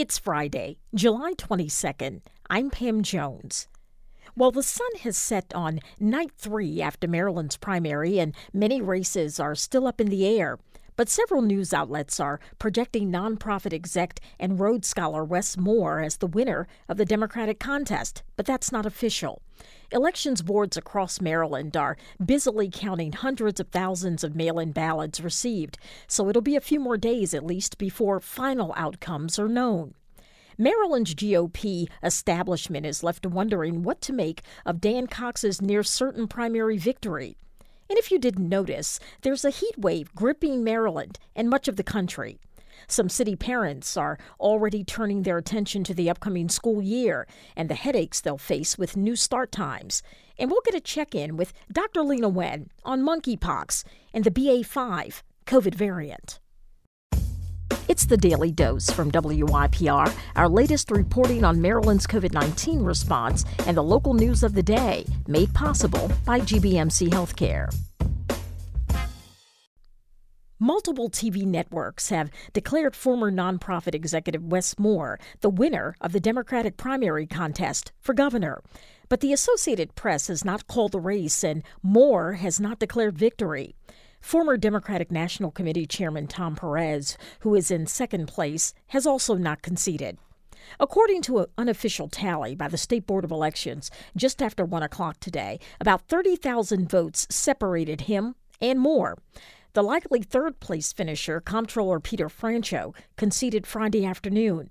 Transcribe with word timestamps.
It's 0.00 0.18
Friday, 0.18 0.78
July 0.94 1.34
22nd. 1.34 2.22
I'm 2.48 2.70
Pam 2.70 3.02
Jones. 3.02 3.68
While 4.32 4.50
the 4.50 4.62
sun 4.62 4.88
has 5.00 5.18
set 5.18 5.54
on 5.54 5.80
night 5.98 6.30
three 6.38 6.80
after 6.80 7.06
Maryland's 7.06 7.58
primary 7.58 8.18
and 8.18 8.34
many 8.50 8.80
races 8.80 9.38
are 9.38 9.54
still 9.54 9.86
up 9.86 10.00
in 10.00 10.08
the 10.08 10.26
air, 10.26 10.58
but 11.00 11.08
several 11.08 11.40
news 11.40 11.72
outlets 11.72 12.20
are 12.20 12.40
projecting 12.58 13.10
nonprofit 13.10 13.72
exec 13.72 14.20
and 14.38 14.60
Rhodes 14.60 14.86
Scholar 14.86 15.24
Wes 15.24 15.56
Moore 15.56 16.00
as 16.00 16.18
the 16.18 16.26
winner 16.26 16.68
of 16.90 16.98
the 16.98 17.06
Democratic 17.06 17.58
contest, 17.58 18.22
but 18.36 18.44
that's 18.44 18.70
not 18.70 18.84
official. 18.84 19.40
Elections 19.90 20.42
boards 20.42 20.76
across 20.76 21.18
Maryland 21.18 21.74
are 21.74 21.96
busily 22.22 22.68
counting 22.70 23.12
hundreds 23.12 23.58
of 23.60 23.68
thousands 23.68 24.22
of 24.22 24.36
mail 24.36 24.58
in 24.58 24.72
ballots 24.72 25.22
received, 25.22 25.78
so 26.06 26.28
it'll 26.28 26.42
be 26.42 26.54
a 26.54 26.60
few 26.60 26.78
more 26.78 26.98
days 26.98 27.32
at 27.32 27.46
least 27.46 27.78
before 27.78 28.20
final 28.20 28.74
outcomes 28.76 29.38
are 29.38 29.48
known. 29.48 29.94
Maryland's 30.58 31.14
GOP 31.14 31.88
establishment 32.02 32.84
is 32.84 33.02
left 33.02 33.24
wondering 33.24 33.82
what 33.82 34.02
to 34.02 34.12
make 34.12 34.42
of 34.66 34.82
Dan 34.82 35.06
Cox's 35.06 35.62
near 35.62 35.82
certain 35.82 36.28
primary 36.28 36.76
victory. 36.76 37.38
And 37.90 37.98
if 37.98 38.12
you 38.12 38.20
didn't 38.20 38.48
notice, 38.48 39.00
there's 39.22 39.44
a 39.44 39.50
heat 39.50 39.76
wave 39.76 40.14
gripping 40.14 40.62
Maryland 40.62 41.18
and 41.34 41.50
much 41.50 41.66
of 41.66 41.74
the 41.74 41.82
country. 41.82 42.38
Some 42.86 43.08
city 43.08 43.36
parents 43.36 43.96
are 43.96 44.18
already 44.38 44.84
turning 44.84 45.22
their 45.22 45.38
attention 45.38 45.84
to 45.84 45.94
the 45.94 46.08
upcoming 46.08 46.48
school 46.48 46.80
year 46.80 47.26
and 47.56 47.68
the 47.68 47.74
headaches 47.74 48.20
they'll 48.20 48.38
face 48.38 48.78
with 48.78 48.96
new 48.96 49.16
start 49.16 49.52
times. 49.52 50.02
And 50.38 50.50
we'll 50.50 50.62
get 50.64 50.74
a 50.74 50.80
check 50.80 51.14
in 51.14 51.36
with 51.36 51.52
Dr. 51.70 52.00
Leana 52.00 52.32
Wen 52.32 52.70
on 52.84 53.02
monkeypox 53.02 53.84
and 54.14 54.24
the 54.24 54.30
BA5 54.30 55.22
COVID 55.46 55.74
variant. 55.74 56.39
It's 57.90 58.06
the 58.06 58.16
Daily 58.16 58.52
Dose 58.52 58.88
from 58.88 59.10
WYPR, 59.10 60.14
our 60.36 60.48
latest 60.48 60.92
reporting 60.92 61.42
on 61.42 61.60
Maryland's 61.60 62.06
COVID 62.06 62.32
19 62.32 62.84
response 62.84 63.44
and 63.66 63.76
the 63.76 63.82
local 63.82 64.14
news 64.14 64.44
of 64.44 64.54
the 64.54 64.62
day, 64.62 65.04
made 65.26 65.52
possible 65.54 66.08
by 66.24 66.38
GBMC 66.38 67.08
Healthcare. 67.08 67.74
Multiple 70.60 71.10
TV 71.10 71.44
networks 71.44 72.10
have 72.10 72.30
declared 72.52 72.94
former 72.94 73.28
nonprofit 73.32 73.96
executive 73.96 74.44
Wes 74.44 74.78
Moore 74.78 75.18
the 75.40 75.50
winner 75.50 75.96
of 76.00 76.12
the 76.12 76.20
Democratic 76.20 76.76
primary 76.76 77.26
contest 77.26 77.90
for 78.00 78.14
governor. 78.14 78.62
But 79.08 79.18
the 79.18 79.32
Associated 79.32 79.96
Press 79.96 80.28
has 80.28 80.44
not 80.44 80.68
called 80.68 80.92
the 80.92 81.00
race, 81.00 81.42
and 81.42 81.64
Moore 81.82 82.34
has 82.34 82.60
not 82.60 82.78
declared 82.78 83.18
victory. 83.18 83.74
Former 84.20 84.56
Democratic 84.56 85.10
National 85.10 85.50
Committee 85.50 85.86
Chairman 85.86 86.26
Tom 86.26 86.54
Perez, 86.54 87.16
who 87.40 87.54
is 87.54 87.70
in 87.70 87.86
second 87.86 88.26
place, 88.26 88.74
has 88.88 89.06
also 89.06 89.34
not 89.34 89.62
conceded. 89.62 90.18
According 90.78 91.22
to 91.22 91.38
an 91.38 91.46
unofficial 91.58 92.08
tally 92.08 92.54
by 92.54 92.68
the 92.68 92.78
State 92.78 93.06
Board 93.06 93.24
of 93.24 93.30
Elections, 93.30 93.90
just 94.16 94.42
after 94.42 94.64
1 94.64 94.82
o'clock 94.82 95.18
today, 95.18 95.58
about 95.80 96.06
30,000 96.08 96.88
votes 96.88 97.26
separated 97.30 98.02
him 98.02 98.36
and 98.60 98.78
Moore. 98.78 99.18
The 99.72 99.82
likely 99.82 100.22
third 100.22 100.60
place 100.60 100.92
finisher, 100.92 101.40
Comptroller 101.40 101.98
Peter 101.98 102.28
Franchot, 102.28 102.94
conceded 103.16 103.66
Friday 103.66 104.04
afternoon. 104.04 104.70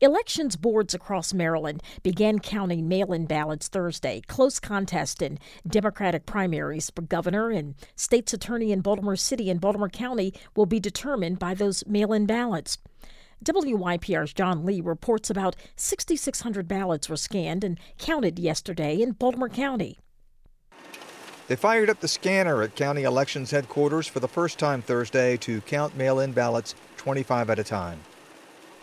Elections 0.00 0.56
boards 0.56 0.94
across 0.94 1.32
Maryland 1.32 1.82
began 2.02 2.38
counting 2.38 2.86
mail 2.88 3.12
in 3.12 3.26
ballots 3.26 3.68
Thursday. 3.68 4.20
Close 4.26 4.60
contest 4.60 5.22
in 5.22 5.38
Democratic 5.66 6.26
primaries 6.26 6.90
for 6.94 7.02
governor 7.02 7.50
and 7.50 7.74
state's 7.94 8.32
attorney 8.32 8.72
in 8.72 8.80
Baltimore 8.80 9.16
City 9.16 9.50
and 9.50 9.60
Baltimore 9.60 9.88
County 9.88 10.34
will 10.54 10.66
be 10.66 10.80
determined 10.80 11.38
by 11.38 11.54
those 11.54 11.86
mail 11.86 12.12
in 12.12 12.26
ballots. 12.26 12.78
WYPR's 13.44 14.32
John 14.32 14.64
Lee 14.64 14.80
reports 14.80 15.30
about 15.30 15.56
6,600 15.76 16.66
ballots 16.66 17.08
were 17.08 17.16
scanned 17.16 17.64
and 17.64 17.78
counted 17.98 18.38
yesterday 18.38 19.00
in 19.00 19.12
Baltimore 19.12 19.48
County. 19.48 19.98
They 21.48 21.56
fired 21.56 21.90
up 21.90 22.00
the 22.00 22.08
scanner 22.08 22.62
at 22.62 22.74
county 22.74 23.04
elections 23.04 23.52
headquarters 23.52 24.08
for 24.08 24.18
the 24.18 24.26
first 24.26 24.58
time 24.58 24.82
Thursday 24.82 25.36
to 25.38 25.60
count 25.60 25.96
mail 25.96 26.18
in 26.18 26.32
ballots 26.32 26.74
25 26.96 27.50
at 27.50 27.58
a 27.58 27.64
time. 27.64 28.00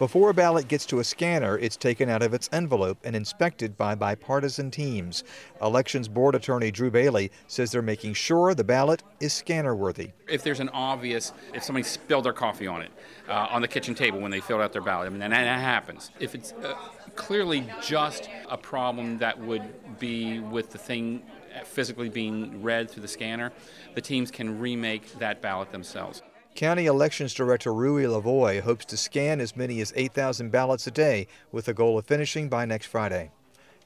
Before 0.03 0.31
a 0.31 0.34
ballot 0.34 0.68
gets 0.68 0.86
to 0.88 1.00
a 1.00 1.03
scanner, 1.06 1.58
it's 1.58 1.78
taken 1.78 2.09
out 2.09 2.22
of 2.22 2.34
its 2.34 2.50
envelope 2.52 2.97
and 3.06 3.16
inspected 3.16 3.78
by 3.78 3.96
bipartisan 3.96 4.69
teams. 4.69 5.24
Elections 5.62 6.09
Board 6.09 6.36
Attorney 6.36 6.72
Drew 6.72 6.91
Bailey 6.91 7.31
says 7.47 7.72
they're 7.72 7.81
making 7.81 8.16
sure 8.16 8.53
the 8.53 8.66
ballot 8.66 9.02
is 9.22 9.31
scanner 9.31 9.74
worthy. 9.74 10.12
If 10.28 10.44
there's 10.44 10.59
an 10.59 10.68
obvious, 10.74 11.31
if 11.53 11.64
somebody 11.64 11.86
spilled 11.86 12.25
their 12.25 12.34
coffee 12.34 12.68
on 12.68 12.81
it 12.81 12.91
uh, 13.30 13.47
on 13.50 13.62
the 13.62 13.68
kitchen 13.69 13.96
table 13.96 14.19
when 14.19 14.30
they 14.30 14.41
filled 14.41 14.59
out 14.59 14.74
their 14.74 14.81
ballot, 14.81 15.08
I 15.08 15.09
mean, 15.09 15.19
that, 15.19 15.31
happens. 15.31 16.12
If 16.20 16.35
it's 16.35 16.52
uh, 16.52 16.74
clearly 17.16 17.66
just 17.81 18.28
a 18.50 18.58
problem 18.58 19.20
that 19.20 19.40
would 19.40 19.64
be 20.00 20.41
with 20.41 20.70
the 20.74 20.80
thing 20.80 21.24
physically 21.64 22.09
being 22.09 22.62
read 22.62 22.91
through 22.91 23.03
the 23.03 23.08
scanner, 23.08 23.53
the 23.96 24.02
teams 24.02 24.31
can 24.31 24.59
remake 24.59 25.14
that 25.20 25.41
ballot 25.41 25.72
themselves. 25.72 26.22
County 26.56 26.86
Elections 26.86 27.34
Director 27.34 27.74
Ruie 27.74 28.03
Lavoie 28.03 28.62
hopes 28.62 28.86
to 28.86 28.97
scan 28.97 29.41
as 29.41 29.56
many 29.56 29.81
as 29.81 29.91
8,000 29.96 30.52
ballots 30.52 30.86
a 30.86 30.91
day 30.91 31.28
with 31.52 31.66
the 31.66 31.74
goal 31.74 31.97
of 31.97 32.06
finishing 32.06 32.47
by 32.47 32.64
next 32.66 32.86
Friday. 32.86 33.31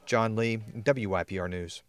John 0.06 0.36
Lee, 0.36 0.58
WYPR 0.58 1.50
News. 1.50 1.84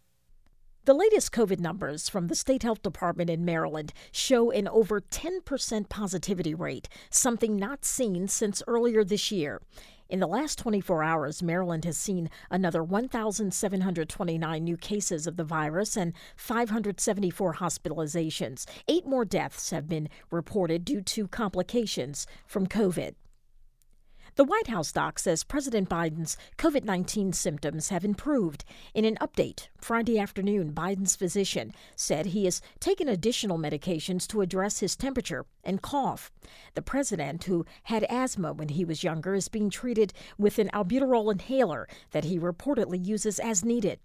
The 0.85 0.93
latest 0.93 1.33
COVID 1.33 1.59
numbers 1.59 2.07
from 2.07 2.27
the 2.27 2.35
State 2.35 2.63
Health 2.63 2.81
Department 2.81 3.29
in 3.29 3.43
Maryland 3.43 3.91
show 4.11 4.51
an 4.51 4.67
over 4.69 5.01
10% 5.01 5.89
positivity 5.89 6.55
rate, 6.55 6.87
something 7.09 7.57
not 7.57 7.83
seen 7.83 8.29
since 8.29 8.63
earlier 8.65 9.03
this 9.03 9.31
year. 9.31 9.61
In 10.09 10.19
the 10.19 10.27
last 10.27 10.57
24 10.57 11.03
hours, 11.03 11.43
Maryland 11.43 11.85
has 11.85 11.95
seen 11.95 12.31
another 12.49 12.83
1,729 12.83 14.63
new 14.63 14.75
cases 14.75 15.27
of 15.27 15.37
the 15.37 15.43
virus 15.43 15.95
and 15.95 16.13
574 16.35 17.53
hospitalizations. 17.55 18.65
Eight 18.87 19.05
more 19.05 19.23
deaths 19.23 19.69
have 19.69 19.87
been 19.87 20.09
reported 20.31 20.83
due 20.83 21.01
to 21.01 21.27
complications 21.27 22.25
from 22.47 22.65
COVID. 22.65 23.13
The 24.39 24.45
White 24.45 24.67
House 24.67 24.93
doc 24.93 25.19
says 25.19 25.43
President 25.43 25.89
Biden's 25.89 26.37
COVID 26.57 26.85
19 26.85 27.33
symptoms 27.33 27.89
have 27.89 28.05
improved. 28.05 28.63
In 28.93 29.03
an 29.03 29.17
update 29.19 29.67
Friday 29.81 30.17
afternoon, 30.17 30.71
Biden's 30.71 31.17
physician 31.17 31.73
said 31.97 32.27
he 32.27 32.45
has 32.45 32.61
taken 32.79 33.09
additional 33.09 33.57
medications 33.57 34.25
to 34.27 34.39
address 34.39 34.79
his 34.79 34.95
temperature 34.95 35.45
and 35.61 35.81
cough. 35.81 36.31
The 36.73 36.81
president, 36.81 37.43
who 37.43 37.65
had 37.83 38.05
asthma 38.05 38.53
when 38.53 38.69
he 38.69 38.85
was 38.85 39.03
younger, 39.03 39.35
is 39.35 39.49
being 39.49 39.69
treated 39.69 40.13
with 40.37 40.57
an 40.57 40.69
albuterol 40.73 41.33
inhaler 41.33 41.85
that 42.11 42.23
he 42.23 42.39
reportedly 42.39 43.05
uses 43.05 43.39
as 43.39 43.65
needed. 43.65 43.99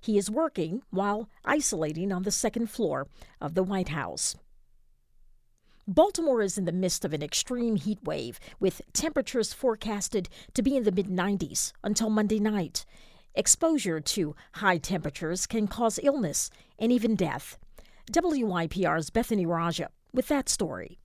He 0.00 0.16
is 0.16 0.30
working 0.30 0.82
while 0.90 1.28
isolating 1.44 2.12
on 2.12 2.22
the 2.22 2.30
second 2.30 2.70
floor 2.70 3.08
of 3.40 3.54
the 3.54 3.64
White 3.64 3.88
House. 3.88 4.36
Baltimore 5.86 6.42
is 6.42 6.58
in 6.58 6.66
the 6.66 6.72
midst 6.72 7.04
of 7.04 7.12
an 7.12 7.22
extreme 7.22 7.76
heat 7.76 7.98
wave, 8.04 8.38
with 8.60 8.82
temperatures 8.92 9.52
forecasted 9.52 10.28
to 10.54 10.62
be 10.62 10.76
in 10.76 10.84
the 10.84 10.92
mid 10.92 11.06
90s 11.06 11.72
until 11.82 12.10
Monday 12.10 12.38
night. 12.38 12.84
Exposure 13.34 14.00
to 14.00 14.36
high 14.54 14.78
temperatures 14.78 15.46
can 15.46 15.66
cause 15.66 15.98
illness 16.02 16.50
and 16.78 16.92
even 16.92 17.14
death. 17.14 17.58
WYPR's 18.12 19.10
Bethany 19.10 19.46
Raja 19.46 19.88
with 20.12 20.28
that 20.28 20.48
story. 20.48 20.98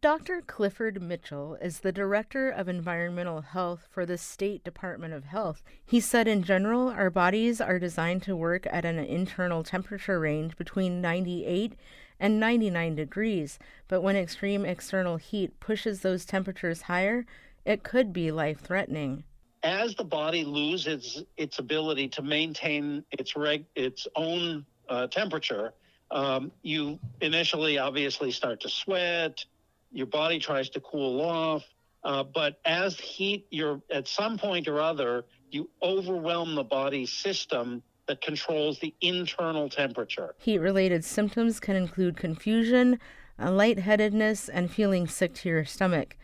Dr. 0.00 0.40
Clifford 0.46 1.02
Mitchell 1.02 1.58
is 1.60 1.80
the 1.80 1.92
Director 1.92 2.48
of 2.48 2.70
Environmental 2.70 3.42
Health 3.42 3.86
for 3.90 4.06
the 4.06 4.16
State 4.16 4.64
Department 4.64 5.12
of 5.12 5.24
Health. 5.24 5.62
He 5.84 6.00
said, 6.00 6.26
in 6.26 6.42
general, 6.42 6.88
our 6.88 7.10
bodies 7.10 7.60
are 7.60 7.78
designed 7.78 8.22
to 8.22 8.34
work 8.34 8.66
at 8.70 8.86
an 8.86 8.98
internal 8.98 9.62
temperature 9.62 10.18
range 10.18 10.56
between 10.56 11.02
98 11.02 11.74
and 12.20 12.38
99 12.38 12.94
degrees, 12.94 13.58
but 13.88 14.02
when 14.02 14.14
extreme 14.14 14.64
external 14.64 15.16
heat 15.16 15.58
pushes 15.58 16.00
those 16.00 16.24
temperatures 16.24 16.82
higher, 16.82 17.24
it 17.64 17.82
could 17.82 18.12
be 18.12 18.30
life 18.30 18.60
threatening. 18.60 19.24
As 19.62 19.94
the 19.94 20.04
body 20.04 20.44
loses 20.44 21.24
its 21.36 21.58
ability 21.58 22.08
to 22.08 22.22
maintain 22.22 23.04
its 23.10 23.36
reg- 23.36 23.66
its 23.74 24.06
own 24.14 24.64
uh, 24.88 25.06
temperature, 25.08 25.72
um, 26.10 26.52
you 26.62 26.98
initially 27.20 27.78
obviously 27.78 28.30
start 28.30 28.60
to 28.60 28.68
sweat. 28.68 29.44
Your 29.92 30.06
body 30.06 30.38
tries 30.38 30.68
to 30.70 30.80
cool 30.80 31.20
off, 31.20 31.64
uh, 32.04 32.22
but 32.22 32.60
as 32.64 32.98
heat, 32.98 33.46
you're 33.50 33.80
at 33.90 34.08
some 34.08 34.38
point 34.38 34.68
or 34.68 34.80
other, 34.80 35.24
you 35.50 35.68
overwhelm 35.82 36.54
the 36.54 36.64
body's 36.64 37.10
system 37.10 37.82
that 38.10 38.20
controls 38.20 38.80
the 38.80 38.92
internal 39.00 39.68
temperature. 39.68 40.34
Heat 40.38 40.58
related 40.58 41.04
symptoms 41.04 41.60
can 41.60 41.76
include 41.76 42.16
confusion, 42.16 42.98
uh, 43.38 43.52
lightheadedness, 43.52 44.48
and 44.48 44.68
feeling 44.68 45.06
sick 45.06 45.32
to 45.34 45.48
your 45.48 45.64
stomach. 45.64 46.16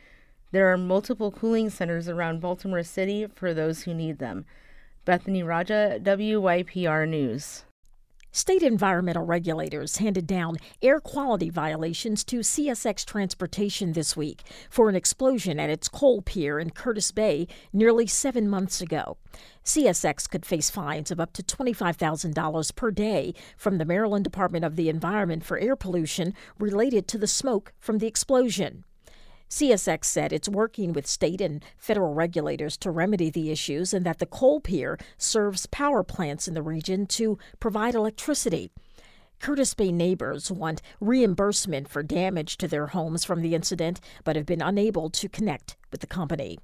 There 0.51 0.67
are 0.73 0.77
multiple 0.77 1.31
cooling 1.31 1.71
centers 1.71 2.09
around 2.09 2.41
Baltimore 2.41 2.83
City 2.83 3.29
for 3.33 3.55
those 3.55 3.85
who 3.85 3.95
need 3.95 4.19
them. 4.19 4.47
Bethany 5.05 5.45
Raja, 5.45 6.01
WYPR 6.03 7.09
News. 7.09 7.63
State 8.37 8.63
environmental 8.63 9.25
regulators 9.25 9.97
handed 9.97 10.27
down 10.27 10.59
air 10.83 11.01
quality 11.01 11.49
violations 11.49 12.23
to 12.23 12.41
CSX 12.41 13.03
Transportation 13.07 13.95
this 13.95 14.15
week 14.15 14.43
for 14.69 14.91
an 14.91 14.95
explosion 14.95 15.59
at 15.59 15.71
its 15.71 15.89
coal 15.89 16.21
pier 16.21 16.59
in 16.59 16.69
Curtis 16.69 17.13
Bay 17.13 17.49
nearly 17.73 18.07
seven 18.07 18.47
months 18.47 18.83
ago. 18.83 19.17
CSX 19.65 20.29
could 20.29 20.45
face 20.45 20.69
fines 20.69 21.11
of 21.11 21.19
up 21.19 21.33
to 21.33 21.43
$25,000 21.43 22.77
per 22.77 22.91
day 22.91 23.33
from 23.57 23.79
the 23.79 23.87
Maryland 23.87 24.25
Department 24.25 24.67
of 24.67 24.77
the 24.77 24.91
Environment 24.91 25.43
for 25.43 25.59
air 25.59 25.75
pollution 25.75 26.35
related 26.59 27.09
to 27.09 27.17
the 27.17 27.27
smoke 27.27 27.73
from 27.79 27.97
the 27.97 28.07
explosion. 28.07 28.85
CSX 29.49 30.05
said 30.05 30.33
it's 30.33 30.49
working 30.49 30.93
with 30.93 31.07
state 31.07 31.41
and 31.41 31.65
federal 31.79 32.15
regulators 32.15 32.77
to 32.79 32.91
remedy 32.91 33.31
the 33.31 33.51
issues 33.51 33.95
and 33.95 34.05
that 34.05 34.19
the 34.19 34.27
coal 34.27 34.61
pier 34.61 34.99
serves 35.19 35.67
power 35.67 36.03
plants 36.03 36.49
in 36.49 36.55
the 36.55 36.63
region 36.63 37.07
to 37.07 37.39
provide 37.61 37.95
electricity. 37.95 38.71
Curtis 39.39 39.75
Bay 39.75 39.93
neighbors 39.93 40.51
want 40.51 40.83
reimbursement 41.01 41.89
for 41.89 42.03
damage 42.03 42.57
to 42.57 42.69
their 42.69 42.89
homes 42.89 43.25
from 43.25 43.43
the 43.43 43.55
incident, 43.55 44.01
but 44.25 44.35
have 44.35 44.47
been 44.47 44.63
unable 44.63 45.11
to 45.11 45.29
connect 45.29 45.77
with 45.93 46.01
the 46.01 46.07
company. 46.07 46.59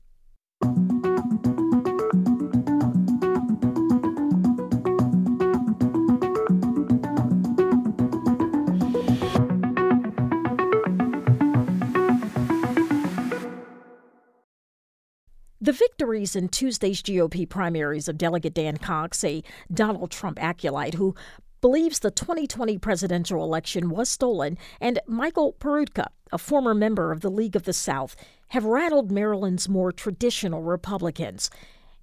The 15.62 15.70
victories 15.70 16.34
in 16.34 16.48
Tuesday's 16.48 17.02
GOP 17.02 17.48
primaries 17.48 18.08
of 18.08 18.18
Delegate 18.18 18.52
Dan 18.52 18.78
Cox, 18.78 19.22
a 19.22 19.44
Donald 19.72 20.10
Trump 20.10 20.42
acolyte 20.42 20.94
who 20.94 21.14
believes 21.60 22.00
the 22.00 22.10
2020 22.10 22.78
presidential 22.78 23.44
election 23.44 23.88
was 23.88 24.08
stolen, 24.08 24.58
and 24.80 24.98
Michael 25.06 25.52
Peroutka, 25.60 26.08
a 26.32 26.38
former 26.38 26.74
member 26.74 27.12
of 27.12 27.20
the 27.20 27.30
League 27.30 27.54
of 27.54 27.62
the 27.62 27.72
South, 27.72 28.16
have 28.48 28.64
rattled 28.64 29.12
Maryland's 29.12 29.68
more 29.68 29.92
traditional 29.92 30.62
Republicans. 30.62 31.48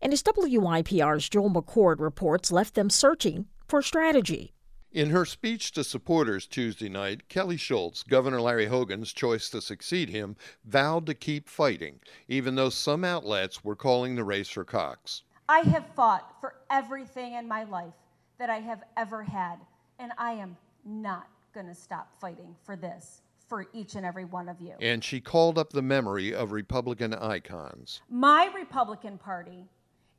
And 0.01 0.13
as 0.13 0.23
WYPR's 0.23 1.27
Joel 1.27 1.49
McCord 1.49 1.99
reports, 1.99 2.53
left 2.53 2.75
them 2.75 2.89
searching 2.89 3.47
for 3.67 3.81
strategy. 3.81 4.53
In 4.91 5.11
her 5.11 5.23
speech 5.23 5.71
to 5.73 5.83
supporters 5.83 6.47
Tuesday 6.47 6.89
night, 6.89 7.29
Kelly 7.29 7.57
Schulz, 7.57 8.01
Governor 8.01 8.41
Larry 8.41 8.65
Hogan's 8.65 9.13
choice 9.13 9.47
to 9.51 9.61
succeed 9.61 10.09
him, 10.09 10.35
vowed 10.65 11.05
to 11.05 11.13
keep 11.13 11.47
fighting, 11.47 11.99
even 12.27 12.55
though 12.55 12.71
some 12.71 13.03
outlets 13.03 13.63
were 13.63 13.75
calling 13.75 14.15
the 14.15 14.23
race 14.23 14.49
for 14.49 14.63
Cox. 14.63 15.21
I 15.47 15.59
have 15.59 15.85
fought 15.95 16.33
for 16.41 16.55
everything 16.71 17.33
in 17.33 17.47
my 17.47 17.65
life 17.65 17.93
that 18.39 18.49
I 18.49 18.61
have 18.61 18.81
ever 18.97 19.21
had, 19.21 19.57
and 19.99 20.11
I 20.17 20.31
am 20.31 20.57
not 20.83 21.27
going 21.53 21.67
to 21.67 21.75
stop 21.75 22.11
fighting 22.19 22.55
for 22.63 22.75
this 22.75 23.21
for 23.47 23.67
each 23.73 23.93
and 23.93 24.03
every 24.03 24.25
one 24.25 24.49
of 24.49 24.59
you. 24.59 24.73
And 24.81 25.03
she 25.03 25.21
called 25.21 25.59
up 25.59 25.71
the 25.71 25.83
memory 25.83 26.33
of 26.33 26.51
Republican 26.51 27.13
icons. 27.13 28.01
My 28.09 28.49
Republican 28.55 29.19
Party 29.19 29.69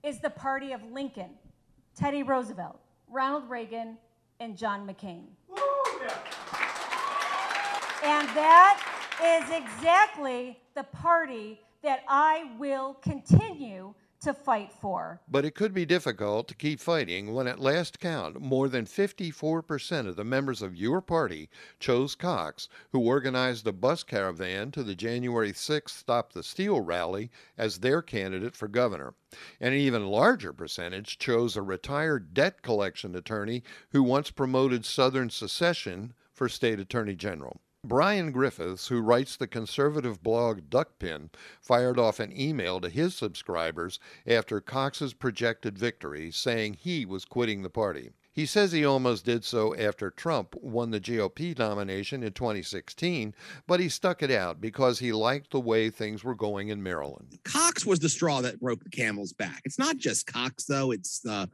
is 0.04 0.20
the 0.20 0.30
party 0.30 0.70
of 0.70 0.80
Lincoln, 0.92 1.30
Teddy 1.96 2.22
Roosevelt, 2.22 2.78
Ronald 3.08 3.50
Reagan, 3.50 3.98
and 4.40 4.56
John 4.56 4.86
McCain. 4.88 5.24
And 8.02 8.26
that 8.30 8.80
is 9.22 9.50
exactly 9.50 10.58
the 10.74 10.84
party 10.84 11.60
that 11.82 12.02
I 12.08 12.50
will 12.58 12.94
continue 13.02 13.94
to 14.20 14.34
fight 14.34 14.72
for. 14.72 15.20
But 15.28 15.44
it 15.44 15.54
could 15.54 15.72
be 15.72 15.86
difficult 15.86 16.48
to 16.48 16.54
keep 16.54 16.80
fighting 16.80 17.32
when, 17.32 17.46
at 17.46 17.58
last 17.58 18.00
count, 18.00 18.40
more 18.40 18.68
than 18.68 18.84
54% 18.84 20.06
of 20.06 20.16
the 20.16 20.24
members 20.24 20.62
of 20.62 20.76
your 20.76 21.00
party 21.00 21.48
chose 21.78 22.14
Cox, 22.14 22.68
who 22.92 23.00
organized 23.00 23.66
a 23.66 23.72
bus 23.72 24.02
caravan 24.02 24.70
to 24.72 24.82
the 24.82 24.94
January 24.94 25.52
6th 25.52 25.90
Stop 25.90 26.32
the 26.32 26.42
Steal 26.42 26.80
rally 26.80 27.30
as 27.56 27.78
their 27.78 28.02
candidate 28.02 28.54
for 28.54 28.68
governor. 28.68 29.14
And 29.60 29.74
an 29.74 29.80
even 29.80 30.06
larger 30.06 30.52
percentage 30.52 31.18
chose 31.18 31.56
a 31.56 31.62
retired 31.62 32.34
debt 32.34 32.62
collection 32.62 33.14
attorney 33.14 33.62
who 33.90 34.02
once 34.02 34.30
promoted 34.30 34.84
Southern 34.84 35.30
secession 35.30 36.12
for 36.32 36.48
state 36.48 36.80
attorney 36.80 37.14
general. 37.14 37.60
Brian 37.82 38.30
Griffiths, 38.30 38.88
who 38.88 39.00
writes 39.00 39.36
the 39.36 39.46
conservative 39.46 40.22
blog 40.22 40.68
Duckpin, 40.68 41.30
fired 41.62 41.98
off 41.98 42.20
an 42.20 42.38
email 42.38 42.78
to 42.80 42.90
his 42.90 43.14
subscribers 43.14 43.98
after 44.26 44.60
Cox's 44.60 45.14
projected 45.14 45.78
victory, 45.78 46.30
saying 46.30 46.74
he 46.74 47.06
was 47.06 47.24
quitting 47.24 47.62
the 47.62 47.70
party. 47.70 48.10
He 48.32 48.46
says 48.46 48.70
he 48.70 48.84
almost 48.84 49.24
did 49.24 49.44
so 49.44 49.74
after 49.74 50.10
Trump 50.10 50.54
won 50.60 50.90
the 50.90 51.00
GOP 51.00 51.58
nomination 51.58 52.22
in 52.22 52.32
2016, 52.32 53.34
but 53.66 53.80
he 53.80 53.88
stuck 53.88 54.22
it 54.22 54.30
out 54.30 54.60
because 54.60 54.98
he 54.98 55.12
liked 55.12 55.50
the 55.50 55.58
way 55.58 55.90
things 55.90 56.22
were 56.22 56.34
going 56.34 56.68
in 56.68 56.82
Maryland. 56.82 57.38
Cox 57.44 57.86
was 57.86 57.98
the 57.98 58.08
straw 58.08 58.40
that 58.42 58.60
broke 58.60 58.84
the 58.84 58.90
camel's 58.90 59.32
back. 59.32 59.62
It's 59.64 59.78
not 59.78 59.96
just 59.96 60.26
Cox, 60.26 60.64
though. 60.64 60.90
It's 60.92 61.20
the, 61.20 61.48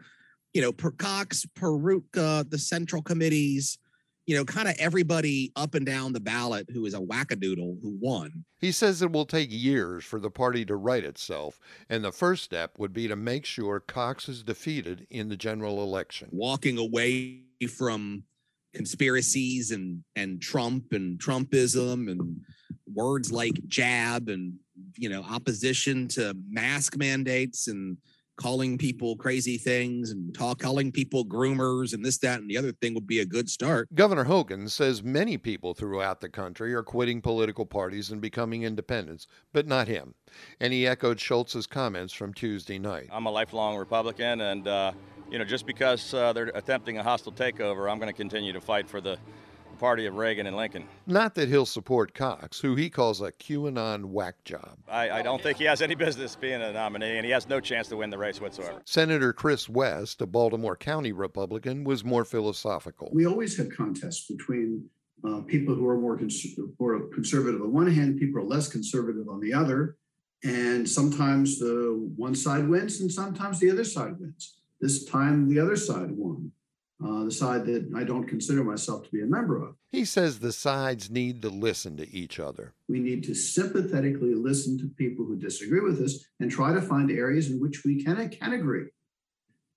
you 0.52 0.60
know, 0.60 0.72
per 0.72 0.90
Cox, 0.90 1.46
Peroutka, 1.56 2.50
the 2.50 2.58
central 2.58 3.00
committees, 3.00 3.78
you 4.26 4.36
know, 4.36 4.44
kind 4.44 4.68
of 4.68 4.74
everybody 4.78 5.52
up 5.54 5.74
and 5.74 5.86
down 5.86 6.12
the 6.12 6.20
ballot 6.20 6.68
who 6.72 6.84
is 6.84 6.94
a 6.94 7.00
wackadoodle 7.00 7.80
who 7.80 7.96
won. 8.00 8.44
He 8.58 8.72
says 8.72 9.00
it 9.00 9.12
will 9.12 9.24
take 9.24 9.48
years 9.50 10.04
for 10.04 10.18
the 10.18 10.30
party 10.30 10.64
to 10.66 10.76
right 10.76 11.04
itself, 11.04 11.60
and 11.88 12.04
the 12.04 12.12
first 12.12 12.42
step 12.42 12.78
would 12.78 12.92
be 12.92 13.06
to 13.08 13.16
make 13.16 13.46
sure 13.46 13.78
Cox 13.80 14.28
is 14.28 14.42
defeated 14.42 15.06
in 15.10 15.28
the 15.28 15.36
general 15.36 15.82
election. 15.82 16.28
Walking 16.32 16.76
away 16.76 17.42
from 17.70 18.24
conspiracies 18.74 19.70
and 19.70 20.02
and 20.16 20.42
Trump 20.42 20.92
and 20.92 21.18
Trumpism 21.18 22.10
and 22.10 22.40
words 22.92 23.32
like 23.32 23.54
jab 23.66 24.28
and 24.28 24.54
you 24.96 25.08
know 25.08 25.22
opposition 25.22 26.08
to 26.08 26.36
mask 26.48 26.96
mandates 26.96 27.68
and 27.68 27.96
calling 28.36 28.76
people 28.78 29.16
crazy 29.16 29.56
things 29.58 30.10
and 30.10 30.34
talk, 30.34 30.58
calling 30.58 30.92
people 30.92 31.24
groomers 31.24 31.94
and 31.94 32.04
this, 32.04 32.18
that, 32.18 32.40
and 32.40 32.50
the 32.50 32.56
other 32.56 32.72
thing 32.72 32.94
would 32.94 33.06
be 33.06 33.20
a 33.20 33.26
good 33.26 33.48
start. 33.48 33.88
Governor 33.94 34.24
Hogan 34.24 34.68
says 34.68 35.02
many 35.02 35.38
people 35.38 35.74
throughout 35.74 36.20
the 36.20 36.28
country 36.28 36.74
are 36.74 36.82
quitting 36.82 37.20
political 37.20 37.66
parties 37.66 38.10
and 38.10 38.20
becoming 38.20 38.62
independents, 38.62 39.26
but 39.52 39.66
not 39.66 39.88
him. 39.88 40.14
And 40.60 40.72
he 40.72 40.86
echoed 40.86 41.18
Schulz's 41.18 41.66
comments 41.66 42.12
from 42.12 42.34
Tuesday 42.34 42.78
night. 42.78 43.08
I'm 43.10 43.26
a 43.26 43.30
lifelong 43.30 43.76
Republican, 43.76 44.40
and 44.42 44.68
uh, 44.68 44.92
you 45.30 45.38
know, 45.38 45.44
just 45.44 45.66
because 45.66 46.12
uh, 46.14 46.32
they're 46.32 46.50
attempting 46.54 46.98
a 46.98 47.02
hostile 47.02 47.32
takeover, 47.32 47.90
I'm 47.90 47.98
going 47.98 48.12
to 48.12 48.16
continue 48.16 48.52
to 48.52 48.60
fight 48.60 48.88
for 48.88 49.00
the 49.00 49.18
party 49.76 50.06
of 50.06 50.16
Reagan 50.16 50.46
and 50.46 50.56
Lincoln. 50.56 50.86
Not 51.06 51.34
that 51.36 51.48
he'll 51.48 51.66
support 51.66 52.14
Cox, 52.14 52.60
who 52.60 52.74
he 52.74 52.90
calls 52.90 53.20
a 53.20 53.32
QAnon 53.32 54.06
whack 54.06 54.42
job. 54.44 54.78
I, 54.88 55.10
I, 55.10 55.22
don't 55.22 55.42
think 55.42 55.58
he 55.58 55.64
has 55.64 55.82
any 55.82 55.94
business 55.94 56.34
being 56.36 56.62
a 56.62 56.72
nominee, 56.72 57.16
and 57.16 57.24
he 57.24 57.32
has 57.32 57.48
no 57.48 57.60
chance 57.60 57.88
to 57.88 57.96
win 57.96 58.10
the 58.10 58.18
race 58.18 58.40
whatsoever. 58.40 58.82
Senator 58.84 59.32
Chris 59.32 59.68
West, 59.68 60.20
a 60.22 60.26
Baltimore 60.26 60.76
County 60.76 61.12
Republican, 61.12 61.84
was 61.84 62.04
more 62.04 62.24
philosophical. 62.24 63.10
We 63.12 63.26
always 63.26 63.56
have 63.58 63.68
contests 63.70 64.26
between 64.26 64.88
uh, 65.24 65.40
people 65.42 65.74
who 65.74 65.86
are 65.88 65.98
more, 65.98 66.16
cons- 66.16 66.58
more 66.78 67.08
conservative 67.08 67.60
on 67.60 67.72
one 67.72 67.90
hand, 67.90 68.18
people 68.18 68.40
are 68.40 68.44
less 68.44 68.68
conservative 68.68 69.28
on 69.28 69.40
the 69.40 69.52
other. 69.52 69.96
And 70.44 70.88
sometimes 70.88 71.58
the 71.58 72.10
one 72.16 72.34
side 72.34 72.68
wins 72.68 73.00
and 73.00 73.10
sometimes 73.10 73.58
the 73.58 73.70
other 73.70 73.84
side 73.84 74.18
wins. 74.20 74.58
This 74.80 75.04
time 75.04 75.48
the 75.48 75.58
other 75.58 75.76
side 75.76 76.10
won 76.10 76.52
uh, 77.04 77.24
the 77.24 77.30
side 77.30 77.66
that 77.66 77.90
I 77.94 78.04
don't 78.04 78.26
consider 78.26 78.64
myself 78.64 79.04
to 79.04 79.10
be 79.10 79.22
a 79.22 79.26
member 79.26 79.62
of. 79.62 79.74
He 79.90 80.04
says 80.04 80.38
the 80.38 80.52
sides 80.52 81.10
need 81.10 81.42
to 81.42 81.50
listen 81.50 81.96
to 81.98 82.10
each 82.10 82.38
other. 82.40 82.74
We 82.88 83.00
need 83.00 83.24
to 83.24 83.34
sympathetically 83.34 84.34
listen 84.34 84.78
to 84.78 84.88
people 84.96 85.24
who 85.26 85.36
disagree 85.36 85.80
with 85.80 86.00
us 86.00 86.24
and 86.40 86.50
try 86.50 86.72
to 86.72 86.80
find 86.80 87.10
areas 87.10 87.50
in 87.50 87.60
which 87.60 87.84
we 87.84 88.02
can, 88.02 88.28
can 88.30 88.52
agree. 88.54 88.86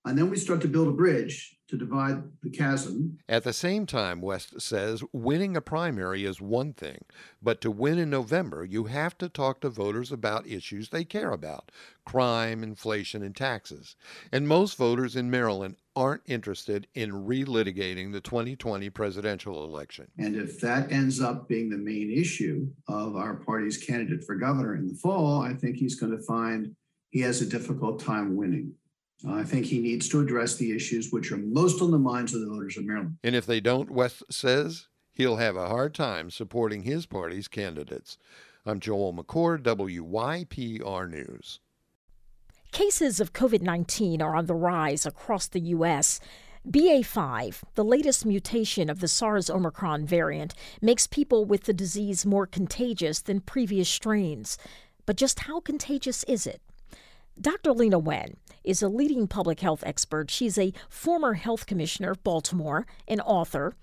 And 0.06 0.16
then 0.16 0.30
we 0.30 0.38
start 0.38 0.62
to 0.62 0.68
build 0.68 0.88
a 0.88 0.92
bridge 0.92 1.58
to 1.68 1.76
divide 1.76 2.22
the 2.42 2.48
chasm. 2.48 3.18
At 3.28 3.44
the 3.44 3.52
same 3.52 3.84
time, 3.84 4.22
West 4.22 4.60
says 4.60 5.04
winning 5.12 5.56
a 5.56 5.60
primary 5.60 6.24
is 6.24 6.40
one 6.40 6.72
thing, 6.72 7.04
but 7.42 7.60
to 7.60 7.70
win 7.70 7.98
in 7.98 8.08
November, 8.08 8.64
you 8.64 8.84
have 8.84 9.18
to 9.18 9.28
talk 9.28 9.60
to 9.60 9.68
voters 9.68 10.10
about 10.10 10.46
issues 10.46 10.88
they 10.88 11.04
care 11.04 11.32
about 11.32 11.70
crime, 12.06 12.62
inflation, 12.64 13.22
and 13.22 13.36
taxes. 13.36 13.94
And 14.32 14.48
most 14.48 14.76
voters 14.76 15.14
in 15.16 15.30
Maryland 15.30 15.76
aren't 15.96 16.22
interested 16.26 16.86
in 16.94 17.10
relitigating 17.10 18.12
the 18.12 18.20
2020 18.20 18.90
presidential 18.90 19.64
election. 19.64 20.06
And 20.18 20.36
if 20.36 20.60
that 20.60 20.90
ends 20.92 21.20
up 21.20 21.48
being 21.48 21.68
the 21.68 21.76
main 21.76 22.10
issue 22.10 22.68
of 22.88 23.16
our 23.16 23.34
party's 23.34 23.76
candidate 23.76 24.24
for 24.24 24.36
governor 24.36 24.76
in 24.76 24.88
the 24.88 24.94
fall, 24.94 25.42
I 25.42 25.54
think 25.54 25.76
he's 25.76 25.98
going 25.98 26.16
to 26.16 26.22
find 26.22 26.74
he 27.10 27.20
has 27.20 27.42
a 27.42 27.46
difficult 27.46 28.00
time 28.00 28.36
winning. 28.36 28.72
Uh, 29.26 29.34
I 29.34 29.44
think 29.44 29.66
he 29.66 29.80
needs 29.80 30.08
to 30.10 30.20
address 30.20 30.56
the 30.56 30.74
issues 30.74 31.10
which 31.10 31.30
are 31.32 31.36
most 31.36 31.82
on 31.82 31.90
the 31.90 31.98
minds 31.98 32.34
of 32.34 32.40
the 32.40 32.46
voters 32.46 32.76
of 32.76 32.86
Maryland. 32.86 33.18
And 33.22 33.34
if 33.34 33.44
they 33.44 33.60
don't, 33.60 33.90
West 33.90 34.22
says 34.30 34.86
he'll 35.12 35.36
have 35.36 35.56
a 35.56 35.68
hard 35.68 35.94
time 35.94 36.30
supporting 36.30 36.82
his 36.82 37.04
party's 37.04 37.48
candidates. 37.48 38.16
I'm 38.64 38.80
Joel 38.80 39.12
McCord, 39.12 39.62
WYPR 39.62 41.10
News. 41.10 41.60
Cases 42.72 43.18
of 43.18 43.32
COVID 43.32 43.62
19 43.62 44.22
are 44.22 44.36
on 44.36 44.46
the 44.46 44.54
rise 44.54 45.04
across 45.04 45.48
the 45.48 45.60
U.S. 45.60 46.20
BA5, 46.68 47.62
the 47.74 47.84
latest 47.84 48.24
mutation 48.24 48.88
of 48.88 49.00
the 49.00 49.08
SARS 49.08 49.50
Omicron 49.50 50.06
variant, 50.06 50.54
makes 50.80 51.08
people 51.08 51.44
with 51.44 51.64
the 51.64 51.72
disease 51.72 52.24
more 52.24 52.46
contagious 52.46 53.20
than 53.22 53.40
previous 53.40 53.88
strains. 53.88 54.56
But 55.04 55.16
just 55.16 55.40
how 55.40 55.58
contagious 55.58 56.22
is 56.24 56.46
it? 56.46 56.62
Dr. 57.40 57.72
Leana 57.72 58.00
Wen 58.00 58.36
is 58.62 58.82
a 58.82 58.88
leading 58.88 59.26
public 59.26 59.60
health 59.60 59.82
expert. 59.84 60.30
She's 60.30 60.56
a 60.56 60.72
former 60.88 61.34
health 61.34 61.66
commissioner 61.66 62.12
of 62.12 62.22
Baltimore, 62.22 62.86
an 63.08 63.20
author, 63.20 63.74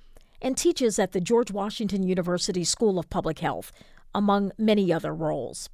and 0.41 0.55
teaches 0.55 0.97
at 0.97 1.11
the 1.11 1.19
George 1.19 1.51
Washington 1.51 2.03
University 2.03 2.63
School 2.63 2.99
of 2.99 3.09
Public 3.09 3.39
Health, 3.39 3.73
among 4.15 4.53
many 4.57 4.93
other 4.93 5.13
roles. 5.13 5.69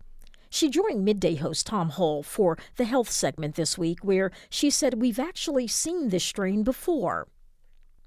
She 0.53 0.69
joined 0.69 1.03
midday 1.03 1.33
host 1.33 1.65
Tom 1.65 1.89
Hall 1.89 2.21
for 2.21 2.59
the 2.75 2.85
health 2.85 3.09
segment 3.09 3.55
this 3.55 3.75
week, 3.75 4.03
where 4.03 4.29
she 4.51 4.69
said 4.69 5.01
we've 5.01 5.17
actually 5.17 5.67
seen 5.67 6.09
this 6.09 6.23
strain 6.23 6.61
before. 6.61 7.27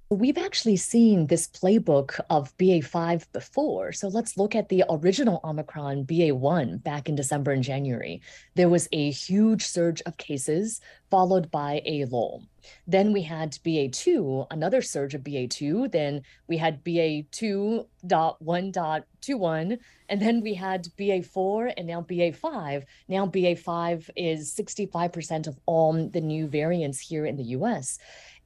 We've 0.09 0.39
actually 0.39 0.77
seen 0.77 1.27
this 1.27 1.49
playbook 1.49 2.21
of 2.31 2.57
BA5 2.59 3.27
before. 3.33 3.91
So 3.91 4.07
let's 4.07 4.37
look 4.37 4.55
at 4.55 4.69
the 4.69 4.85
original 4.89 5.41
Omicron 5.43 6.05
BA1 6.05 6.85
back 6.85 7.09
in 7.09 7.17
December 7.17 7.51
and 7.51 7.65
January. 7.65 8.23
There 8.55 8.69
was 8.69 8.89
a 8.93 9.11
huge 9.11 9.67
surge 9.67 10.03
of 10.07 10.17
cases 10.17 10.81
followed 11.11 11.51
by 11.51 11.83
a 11.85 12.05
lull. 12.05 12.45
Then 12.87 13.13
we 13.13 13.23
had 13.23 13.59
BA2, 13.65 14.47
another 14.53 14.81
surge 14.81 15.15
of 15.15 15.23
BA2. 15.23 15.91
Then 15.91 16.23
we 16.47 16.57
had 16.57 16.85
BA2.1.21. 16.85 19.79
And 20.09 20.23
then 20.23 20.41
we 20.41 20.55
had 20.55 20.87
BA4 20.99 21.75
and 21.77 21.89
now 21.89 22.03
BA5. 22.03 22.85
Now 23.09 23.27
BA5 23.27 24.09
is 24.15 24.55
65% 24.55 25.49
of 25.49 25.59
all 25.67 25.93
the 25.93 26.21
new 26.21 26.47
variants 26.47 27.01
here 27.01 27.27
in 27.27 27.35
the 27.37 27.57
US. 27.59 27.99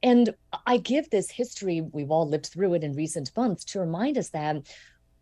And 0.03 0.33
I 0.65 0.77
give 0.77 1.09
this 1.09 1.29
history, 1.29 1.81
we've 1.81 2.11
all 2.11 2.27
lived 2.27 2.47
through 2.47 2.73
it 2.73 2.83
in 2.83 2.95
recent 2.95 3.31
months, 3.35 3.63
to 3.65 3.79
remind 3.79 4.17
us 4.17 4.29
that 4.29 4.67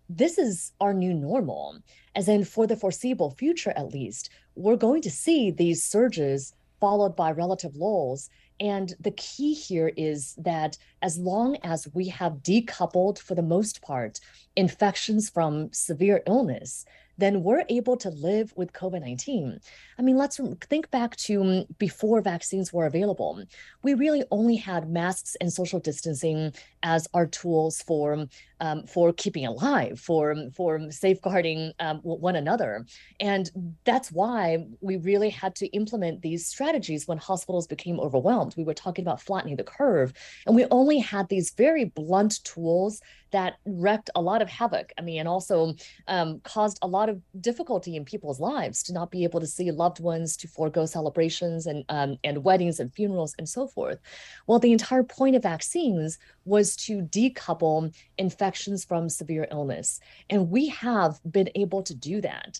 this 0.09 0.37
is 0.37 0.71
our 0.79 0.93
new 0.93 1.13
normal. 1.13 1.79
As 2.15 2.27
in, 2.27 2.43
for 2.43 2.65
the 2.65 2.75
foreseeable 2.75 3.31
future, 3.31 3.73
at 3.75 3.93
least, 3.93 4.29
we're 4.55 4.75
going 4.75 5.01
to 5.03 5.11
see 5.11 5.51
these 5.51 5.83
surges 5.83 6.53
followed 6.79 7.15
by 7.15 7.31
relative 7.31 7.75
lulls. 7.75 8.29
And 8.59 8.93
the 8.99 9.11
key 9.11 9.53
here 9.53 9.91
is 9.95 10.33
that 10.37 10.77
as 11.01 11.17
long 11.17 11.57
as 11.63 11.87
we 11.93 12.07
have 12.07 12.41
decoupled, 12.41 13.19
for 13.19 13.35
the 13.35 13.41
most 13.41 13.81
part, 13.81 14.19
infections 14.55 15.29
from 15.29 15.71
severe 15.73 16.23
illness, 16.25 16.85
then 17.19 17.43
we're 17.43 17.63
able 17.69 17.97
to 17.97 18.09
live 18.09 18.53
with 18.55 18.73
COVID 18.73 19.01
19. 19.01 19.59
I 19.97 20.01
mean, 20.01 20.17
let's 20.17 20.39
think 20.69 20.89
back 20.91 21.15
to 21.17 21.41
um, 21.41 21.65
before 21.77 22.21
vaccines 22.21 22.71
were 22.71 22.85
available. 22.85 23.43
We 23.83 23.93
really 23.93 24.23
only 24.31 24.55
had 24.55 24.89
masks 24.89 25.35
and 25.41 25.51
social 25.51 25.79
distancing 25.79 26.53
as 26.83 27.07
our 27.13 27.27
tools 27.27 27.81
for 27.81 28.25
um, 28.61 28.85
for 28.87 29.13
keeping 29.13 29.45
alive, 29.45 29.99
for 29.99 30.35
for 30.55 30.91
safeguarding 30.91 31.73
um, 31.79 31.99
one 31.99 32.35
another, 32.35 32.85
and 33.19 33.49
that's 33.85 34.11
why 34.11 34.65
we 34.81 34.97
really 34.97 35.29
had 35.29 35.55
to 35.55 35.67
implement 35.67 36.21
these 36.21 36.47
strategies 36.47 37.07
when 37.07 37.17
hospitals 37.17 37.67
became 37.67 37.99
overwhelmed. 37.99 38.55
We 38.57 38.63
were 38.63 38.73
talking 38.73 39.03
about 39.03 39.21
flattening 39.21 39.57
the 39.57 39.63
curve, 39.63 40.13
and 40.45 40.55
we 40.55 40.65
only 40.71 40.99
had 40.99 41.29
these 41.29 41.51
very 41.51 41.85
blunt 41.85 42.43
tools 42.43 43.01
that 43.31 43.57
wreaked 43.65 44.09
a 44.15 44.21
lot 44.21 44.41
of 44.41 44.49
havoc. 44.49 44.91
I 44.97 45.01
mean, 45.01 45.19
and 45.19 45.27
also 45.27 45.75
um, 46.07 46.39
caused 46.41 46.79
a 46.81 46.87
lot 46.87 47.09
of 47.09 47.21
difficulty 47.39 47.95
in 47.95 48.05
people's 48.05 48.39
lives 48.39 48.83
to 48.83 48.93
not 48.93 49.11
be 49.11 49.23
able 49.23 49.39
to 49.39 49.47
see 49.47 49.71
loved 49.71 49.99
ones, 49.99 50.35
to 50.37 50.47
forego 50.47 50.85
celebrations 50.85 51.65
and 51.65 51.83
um, 51.89 52.17
and 52.23 52.43
weddings 52.43 52.79
and 52.79 52.93
funerals 52.93 53.35
and 53.37 53.47
so 53.47 53.67
forth. 53.67 53.99
Well, 54.47 54.59
the 54.59 54.71
entire 54.71 55.03
point 55.03 55.35
of 55.35 55.43
vaccines 55.43 56.17
was 56.45 56.75
to 56.77 57.01
decouple 57.01 57.93
infections 58.17 58.83
from 58.85 59.09
severe 59.09 59.47
illness, 59.51 59.99
and 60.29 60.49
we 60.49 60.67
have 60.67 61.19
been 61.29 61.49
able 61.55 61.83
to 61.83 61.93
do 61.93 62.21
that. 62.21 62.59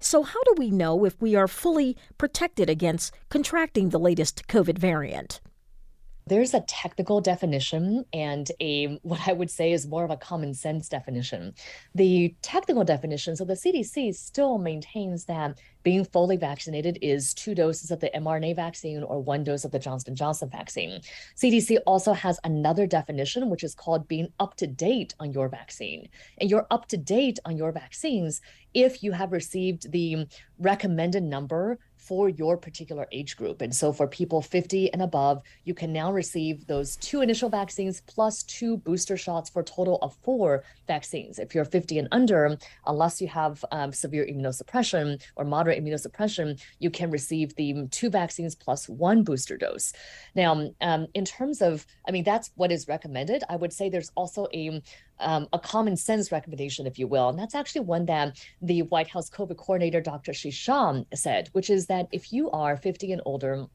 So, 0.00 0.22
how 0.22 0.40
do 0.44 0.54
we 0.58 0.70
know 0.70 1.04
if 1.04 1.20
we 1.20 1.34
are 1.34 1.48
fully 1.48 1.96
protected 2.18 2.70
against 2.70 3.12
contracting 3.30 3.88
the 3.88 3.98
latest 3.98 4.46
COVID 4.46 4.78
variant? 4.78 5.40
There's 6.28 6.52
a 6.52 6.60
technical 6.60 7.20
definition 7.22 8.04
and 8.12 8.50
a 8.60 8.98
what 9.02 9.26
I 9.26 9.32
would 9.32 9.50
say 9.50 9.72
is 9.72 9.86
more 9.86 10.04
of 10.04 10.10
a 10.10 10.16
common 10.16 10.52
sense 10.52 10.88
definition. 10.88 11.54
The 11.94 12.34
technical 12.42 12.84
definition, 12.84 13.34
so 13.34 13.44
the 13.44 13.54
CDC 13.54 14.14
still 14.14 14.58
maintains 14.58 15.24
that 15.24 15.58
being 15.82 16.04
fully 16.04 16.36
vaccinated 16.36 16.98
is 17.00 17.32
two 17.32 17.54
doses 17.54 17.90
of 17.90 18.00
the 18.00 18.10
mRNA 18.14 18.56
vaccine 18.56 19.02
or 19.02 19.20
one 19.20 19.42
dose 19.42 19.64
of 19.64 19.70
the 19.70 19.78
Johnson 19.78 20.14
Johnson 20.14 20.50
vaccine. 20.50 21.00
CDC 21.34 21.78
also 21.86 22.12
has 22.12 22.38
another 22.44 22.86
definition 22.86 23.48
which 23.48 23.64
is 23.64 23.74
called 23.74 24.06
being 24.06 24.28
up 24.38 24.54
to 24.56 24.66
date 24.66 25.14
on 25.18 25.32
your 25.32 25.48
vaccine. 25.48 26.08
And 26.38 26.50
you're 26.50 26.66
up 26.70 26.88
to 26.88 26.98
date 26.98 27.38
on 27.46 27.56
your 27.56 27.72
vaccines 27.72 28.42
if 28.74 29.02
you 29.02 29.12
have 29.12 29.32
received 29.32 29.90
the 29.90 30.26
recommended 30.58 31.22
number 31.22 31.78
for 32.08 32.30
your 32.30 32.56
particular 32.56 33.06
age 33.12 33.36
group. 33.36 33.60
And 33.60 33.74
so 33.74 33.92
for 33.92 34.06
people 34.06 34.40
50 34.40 34.90
and 34.94 35.02
above, 35.02 35.42
you 35.64 35.74
can 35.74 35.92
now 35.92 36.10
receive 36.10 36.66
those 36.66 36.96
two 36.96 37.20
initial 37.20 37.50
vaccines 37.50 38.00
plus 38.06 38.42
two 38.44 38.78
booster 38.78 39.18
shots 39.18 39.50
for 39.50 39.60
a 39.60 39.64
total 39.64 39.98
of 40.00 40.16
four 40.22 40.64
vaccines. 40.86 41.38
If 41.38 41.54
you're 41.54 41.66
50 41.66 41.98
and 41.98 42.08
under, 42.10 42.56
unless 42.86 43.20
you 43.20 43.28
have 43.28 43.62
um, 43.72 43.92
severe 43.92 44.24
immunosuppression 44.24 45.22
or 45.36 45.44
moderate 45.44 45.84
immunosuppression, 45.84 46.58
you 46.78 46.90
can 46.90 47.10
receive 47.10 47.54
the 47.56 47.86
two 47.90 48.08
vaccines 48.08 48.54
plus 48.54 48.88
one 48.88 49.22
booster 49.22 49.58
dose. 49.58 49.92
Now, 50.34 50.70
um, 50.80 51.08
in 51.12 51.26
terms 51.26 51.60
of, 51.60 51.86
I 52.08 52.10
mean, 52.10 52.24
that's 52.24 52.50
what 52.54 52.72
is 52.72 52.88
recommended. 52.88 53.44
I 53.50 53.56
would 53.56 53.72
say 53.74 53.90
there's 53.90 54.12
also 54.16 54.48
a 54.54 54.82
um, 55.20 55.48
a 55.52 55.58
common 55.58 55.96
sense 55.96 56.30
recommendation, 56.32 56.86
if 56.86 56.98
you 56.98 57.06
will. 57.06 57.28
And 57.28 57.38
that's 57.38 57.54
actually 57.54 57.82
one 57.82 58.06
that 58.06 58.38
the 58.62 58.82
White 58.82 59.08
House 59.08 59.30
COVID 59.30 59.56
coordinator, 59.56 60.00
Dr. 60.00 60.32
Shisham, 60.32 61.06
said, 61.14 61.48
which 61.52 61.70
is 61.70 61.86
that 61.86 62.08
if 62.12 62.32
you 62.32 62.50
are 62.50 62.76
50 62.76 63.12
and 63.12 63.22
older 63.24 63.66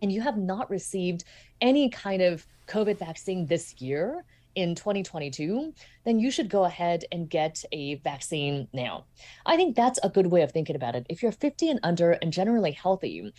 and 0.00 0.12
you 0.12 0.20
have 0.20 0.36
not 0.36 0.70
received 0.70 1.24
any 1.60 1.88
kind 1.90 2.22
of 2.22 2.46
COVID 2.66 2.98
vaccine 2.98 3.46
this 3.46 3.80
year, 3.80 4.24
in 4.58 4.74
2022, 4.74 5.72
then 6.04 6.18
you 6.18 6.32
should 6.32 6.50
go 6.50 6.64
ahead 6.64 7.04
and 7.12 7.30
get 7.30 7.62
a 7.70 7.94
vaccine 7.96 8.66
now. 8.72 9.04
I 9.46 9.56
think 9.56 9.76
that's 9.76 10.00
a 10.02 10.08
good 10.08 10.26
way 10.26 10.42
of 10.42 10.50
thinking 10.50 10.74
about 10.74 10.96
it. 10.96 11.06
If 11.08 11.22
you're 11.22 11.30
50 11.30 11.70
and 11.70 11.80
under 11.84 12.12
and 12.12 12.32
generally 12.32 12.72
healthy, 12.72 13.32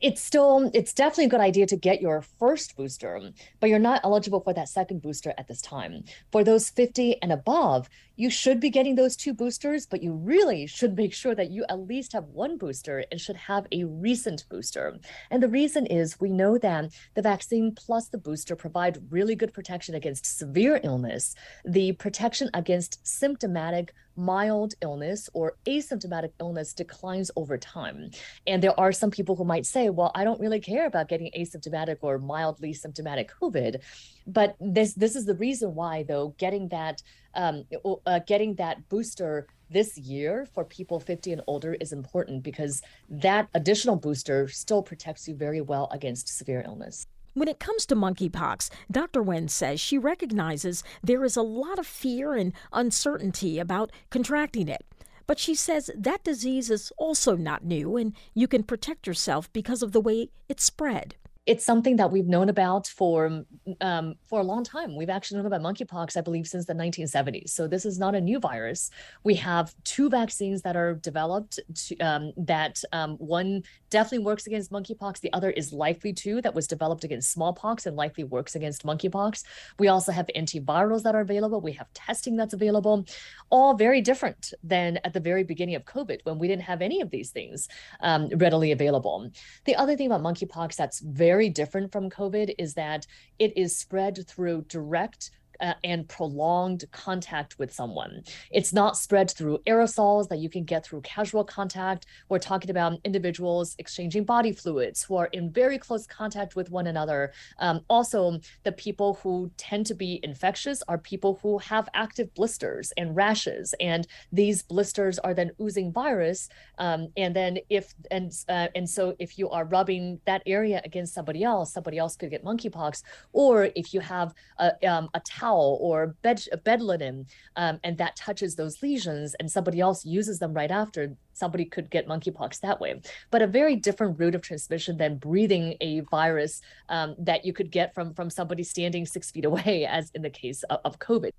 it's 0.00 0.20
still 0.20 0.70
it's 0.74 0.92
definitely 0.92 1.26
a 1.26 1.28
good 1.28 1.40
idea 1.40 1.66
to 1.66 1.76
get 1.76 2.00
your 2.00 2.22
first 2.22 2.76
booster 2.76 3.20
but 3.60 3.70
you're 3.70 3.78
not 3.78 4.00
eligible 4.04 4.40
for 4.40 4.52
that 4.52 4.68
second 4.68 5.02
booster 5.02 5.32
at 5.38 5.48
this 5.48 5.60
time. 5.62 6.04
For 6.32 6.44
those 6.44 6.70
50 6.70 7.20
and 7.22 7.32
above 7.32 7.88
you 8.16 8.30
should 8.30 8.60
be 8.60 8.70
getting 8.70 8.94
those 8.94 9.16
two 9.16 9.34
boosters 9.34 9.86
but 9.86 10.02
you 10.02 10.12
really 10.12 10.66
should 10.66 10.96
make 10.96 11.12
sure 11.12 11.34
that 11.34 11.50
you 11.50 11.64
at 11.68 11.80
least 11.80 12.12
have 12.12 12.24
one 12.24 12.56
booster 12.56 13.04
and 13.10 13.20
should 13.20 13.36
have 13.36 13.66
a 13.72 13.84
recent 13.84 14.44
booster 14.48 14.96
and 15.30 15.42
the 15.42 15.48
reason 15.48 15.86
is 15.86 16.20
we 16.20 16.30
know 16.30 16.58
that 16.58 16.92
the 17.14 17.22
vaccine 17.22 17.72
plus 17.74 18.08
the 18.08 18.18
booster 18.18 18.56
provide 18.56 18.98
really 19.10 19.34
good 19.34 19.52
protection 19.52 19.94
against 19.94 20.38
severe 20.38 20.80
illness 20.82 21.34
the 21.64 21.92
protection 21.92 22.48
against 22.54 23.06
symptomatic 23.06 23.92
mild 24.16 24.74
illness 24.80 25.28
or 25.32 25.56
asymptomatic 25.66 26.30
illness 26.40 26.72
declines 26.72 27.30
over 27.36 27.58
time. 27.58 28.10
And 28.46 28.62
there 28.62 28.78
are 28.78 28.92
some 28.92 29.10
people 29.10 29.36
who 29.36 29.44
might 29.44 29.66
say, 29.66 29.90
well, 29.90 30.12
I 30.14 30.24
don't 30.24 30.40
really 30.40 30.60
care 30.60 30.86
about 30.86 31.08
getting 31.08 31.30
asymptomatic 31.36 31.98
or 32.00 32.18
mildly 32.18 32.72
symptomatic 32.72 33.30
COVID. 33.40 33.82
But 34.26 34.56
this 34.60 34.94
this 34.94 35.16
is 35.16 35.26
the 35.26 35.34
reason 35.34 35.74
why, 35.74 36.04
though, 36.04 36.34
getting 36.38 36.68
that 36.68 37.02
um, 37.36 37.64
uh, 38.06 38.20
getting 38.26 38.54
that 38.56 38.88
booster 38.88 39.46
this 39.70 39.98
year 39.98 40.46
for 40.54 40.64
people 40.64 41.00
50 41.00 41.32
and 41.32 41.42
older 41.46 41.74
is 41.74 41.92
important 41.92 42.42
because 42.42 42.82
that 43.08 43.48
additional 43.54 43.96
booster 43.96 44.48
still 44.48 44.82
protects 44.82 45.26
you 45.26 45.34
very 45.34 45.60
well 45.60 45.88
against 45.90 46.28
severe 46.28 46.62
illness. 46.66 47.06
When 47.34 47.48
it 47.48 47.58
comes 47.58 47.84
to 47.86 47.96
monkeypox, 47.96 48.70
Dr. 48.90 49.20
Wen 49.20 49.48
says 49.48 49.80
she 49.80 49.98
recognizes 49.98 50.84
there 51.02 51.24
is 51.24 51.36
a 51.36 51.42
lot 51.42 51.80
of 51.80 51.86
fear 51.86 52.34
and 52.34 52.52
uncertainty 52.72 53.58
about 53.58 53.90
contracting 54.10 54.68
it. 54.68 54.86
But 55.26 55.40
she 55.40 55.54
says 55.54 55.90
that 55.96 56.22
disease 56.22 56.70
is 56.70 56.92
also 56.96 57.34
not 57.34 57.64
new 57.64 57.96
and 57.96 58.12
you 58.34 58.46
can 58.46 58.62
protect 58.62 59.06
yourself 59.06 59.52
because 59.52 59.82
of 59.82 59.90
the 59.92 60.00
way 60.00 60.28
it 60.48 60.60
spread 60.60 61.16
it's 61.46 61.64
something 61.64 61.96
that 61.96 62.10
we've 62.10 62.26
known 62.26 62.48
about 62.48 62.86
for 62.86 63.44
um, 63.80 64.14
for 64.26 64.40
a 64.40 64.42
long 64.42 64.64
time. 64.64 64.96
We've 64.96 65.10
actually 65.10 65.38
known 65.38 65.46
about 65.46 65.60
monkeypox, 65.60 66.16
I 66.16 66.22
believe, 66.22 66.46
since 66.46 66.64
the 66.64 66.72
1970s. 66.72 67.50
So 67.50 67.66
this 67.66 67.84
is 67.84 67.98
not 67.98 68.14
a 68.14 68.20
new 68.20 68.38
virus. 68.40 68.90
We 69.24 69.34
have 69.36 69.74
two 69.84 70.08
vaccines 70.08 70.62
that 70.62 70.76
are 70.76 70.94
developed. 70.94 71.60
To, 71.86 71.98
um, 71.98 72.32
that 72.36 72.82
um, 72.92 73.16
one 73.16 73.62
definitely 73.90 74.24
works 74.24 74.46
against 74.46 74.72
monkeypox. 74.72 75.20
The 75.20 75.32
other 75.32 75.50
is 75.50 75.72
likely 75.72 76.12
to 76.14 76.40
that 76.42 76.54
was 76.54 76.66
developed 76.66 77.04
against 77.04 77.30
smallpox 77.32 77.86
and 77.86 77.96
likely 77.96 78.24
works 78.24 78.54
against 78.54 78.84
monkeypox. 78.84 79.44
We 79.78 79.88
also 79.88 80.12
have 80.12 80.28
antivirals 80.34 81.02
that 81.02 81.14
are 81.14 81.20
available. 81.20 81.60
We 81.60 81.72
have 81.72 81.92
testing 81.92 82.36
that's 82.36 82.54
available. 82.54 83.06
All 83.50 83.74
very 83.74 84.00
different 84.00 84.54
than 84.62 84.98
at 85.04 85.12
the 85.12 85.20
very 85.20 85.44
beginning 85.44 85.74
of 85.74 85.84
COVID 85.84 86.20
when 86.24 86.38
we 86.38 86.48
didn't 86.48 86.62
have 86.62 86.80
any 86.80 87.02
of 87.02 87.10
these 87.10 87.30
things 87.30 87.68
um, 88.00 88.28
readily 88.36 88.72
available. 88.72 89.30
The 89.64 89.76
other 89.76 89.94
thing 89.96 90.06
about 90.06 90.22
monkeypox 90.22 90.76
that's 90.76 91.00
very 91.00 91.33
very 91.34 91.48
different 91.48 91.90
from 91.90 92.08
COVID 92.08 92.54
is 92.60 92.74
that 92.74 93.08
it 93.40 93.52
is 93.56 93.76
spread 93.76 94.24
through 94.24 94.62
direct 94.68 95.32
uh, 95.60 95.74
and 95.82 96.08
prolonged 96.08 96.84
contact 96.92 97.58
with 97.58 97.72
someone. 97.72 98.22
It's 98.50 98.72
not 98.72 98.96
spread 98.96 99.30
through 99.30 99.58
aerosols 99.66 100.28
that 100.28 100.38
you 100.38 100.48
can 100.48 100.64
get 100.64 100.84
through 100.84 101.02
casual 101.02 101.44
contact. 101.44 102.06
We're 102.28 102.38
talking 102.38 102.70
about 102.70 102.98
individuals 103.04 103.74
exchanging 103.78 104.24
body 104.24 104.52
fluids 104.52 105.02
who 105.02 105.16
are 105.16 105.26
in 105.32 105.50
very 105.50 105.78
close 105.78 106.06
contact 106.06 106.56
with 106.56 106.70
one 106.70 106.86
another. 106.86 107.32
Um, 107.58 107.80
also, 107.88 108.38
the 108.64 108.72
people 108.72 109.14
who 109.22 109.50
tend 109.56 109.86
to 109.86 109.94
be 109.94 110.20
infectious 110.22 110.82
are 110.88 110.98
people 110.98 111.38
who 111.42 111.58
have 111.58 111.88
active 111.94 112.32
blisters 112.34 112.92
and 112.96 113.16
rashes, 113.16 113.74
and 113.80 114.06
these 114.32 114.62
blisters 114.62 115.18
are 115.18 115.34
then 115.34 115.50
oozing 115.60 115.92
virus. 115.92 116.48
Um, 116.78 117.08
and 117.16 117.34
then 117.34 117.58
if 117.68 117.94
and 118.10 118.32
uh, 118.48 118.68
and 118.74 118.88
so 118.88 119.14
if 119.18 119.38
you 119.38 119.50
are 119.50 119.64
rubbing 119.64 120.20
that 120.26 120.42
area 120.46 120.80
against 120.84 121.14
somebody 121.14 121.42
else, 121.42 121.72
somebody 121.72 121.98
else 121.98 122.16
could 122.16 122.30
get 122.30 122.44
monkeypox. 122.44 123.02
Or 123.32 123.70
if 123.74 123.94
you 123.94 124.00
have 124.00 124.34
a, 124.58 124.72
um, 124.86 125.08
a 125.14 125.20
towel 125.44 125.78
or 125.80 126.16
bed 126.22 126.42
bed 126.64 126.80
linen 126.80 127.26
um, 127.56 127.78
and 127.84 127.98
that 127.98 128.16
touches 128.16 128.56
those 128.56 128.82
lesions 128.82 129.34
and 129.38 129.50
somebody 129.50 129.80
else 129.80 130.04
uses 130.04 130.38
them 130.38 130.54
right 130.54 130.70
after 130.70 131.14
somebody 131.32 131.64
could 131.64 131.90
get 131.90 132.08
monkeypox 132.08 132.60
that 132.60 132.80
way 132.80 133.00
but 133.30 133.42
a 133.42 133.46
very 133.46 133.76
different 133.76 134.18
route 134.18 134.34
of 134.34 134.42
transmission 134.42 134.96
than 134.96 135.16
breathing 135.16 135.74
a 135.80 136.00
virus 136.10 136.60
um, 136.88 137.14
that 137.18 137.44
you 137.44 137.52
could 137.52 137.70
get 137.70 137.94
from 137.94 138.14
from 138.14 138.30
somebody 138.30 138.62
standing 138.62 139.04
six 139.06 139.30
feet 139.30 139.44
away 139.44 139.86
as 139.90 140.10
in 140.14 140.22
the 140.22 140.30
case 140.30 140.62
of, 140.64 140.80
of 140.84 140.98
covid 140.98 141.30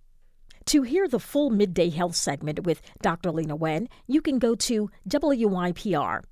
to 0.65 0.81
hear 0.81 1.07
the 1.07 1.19
full 1.19 1.51
midday 1.51 1.89
health 1.91 2.15
segment 2.15 2.63
with 2.63 2.81
Dr. 3.03 3.29
Leana 3.31 3.55
Wen, 3.55 3.87
you 4.07 4.19
can 4.19 4.39
go 4.39 4.55
to 4.55 4.89
WYPR.org. 5.07 6.23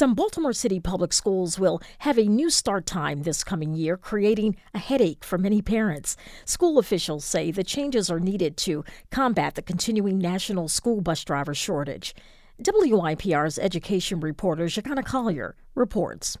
Some 0.00 0.14
Baltimore 0.14 0.54
City 0.54 0.80
public 0.80 1.12
schools 1.12 1.58
will 1.58 1.82
have 1.98 2.16
a 2.16 2.24
new 2.24 2.48
start 2.48 2.86
time 2.86 3.22
this 3.22 3.44
coming 3.44 3.74
year, 3.74 3.98
creating 3.98 4.56
a 4.72 4.78
headache 4.78 5.22
for 5.22 5.36
many 5.36 5.60
parents. 5.60 6.16
School 6.46 6.78
officials 6.78 7.22
say 7.22 7.50
the 7.50 7.62
changes 7.62 8.10
are 8.10 8.18
needed 8.18 8.56
to 8.64 8.82
combat 9.10 9.56
the 9.56 9.60
continuing 9.60 10.16
national 10.16 10.68
school 10.68 11.02
bus 11.02 11.22
driver 11.22 11.52
shortage. 11.52 12.14
WYPR's 12.62 13.58
education 13.58 14.20
reporter 14.20 14.70
Shekinah 14.70 15.02
Collier 15.02 15.54
reports. 15.74 16.38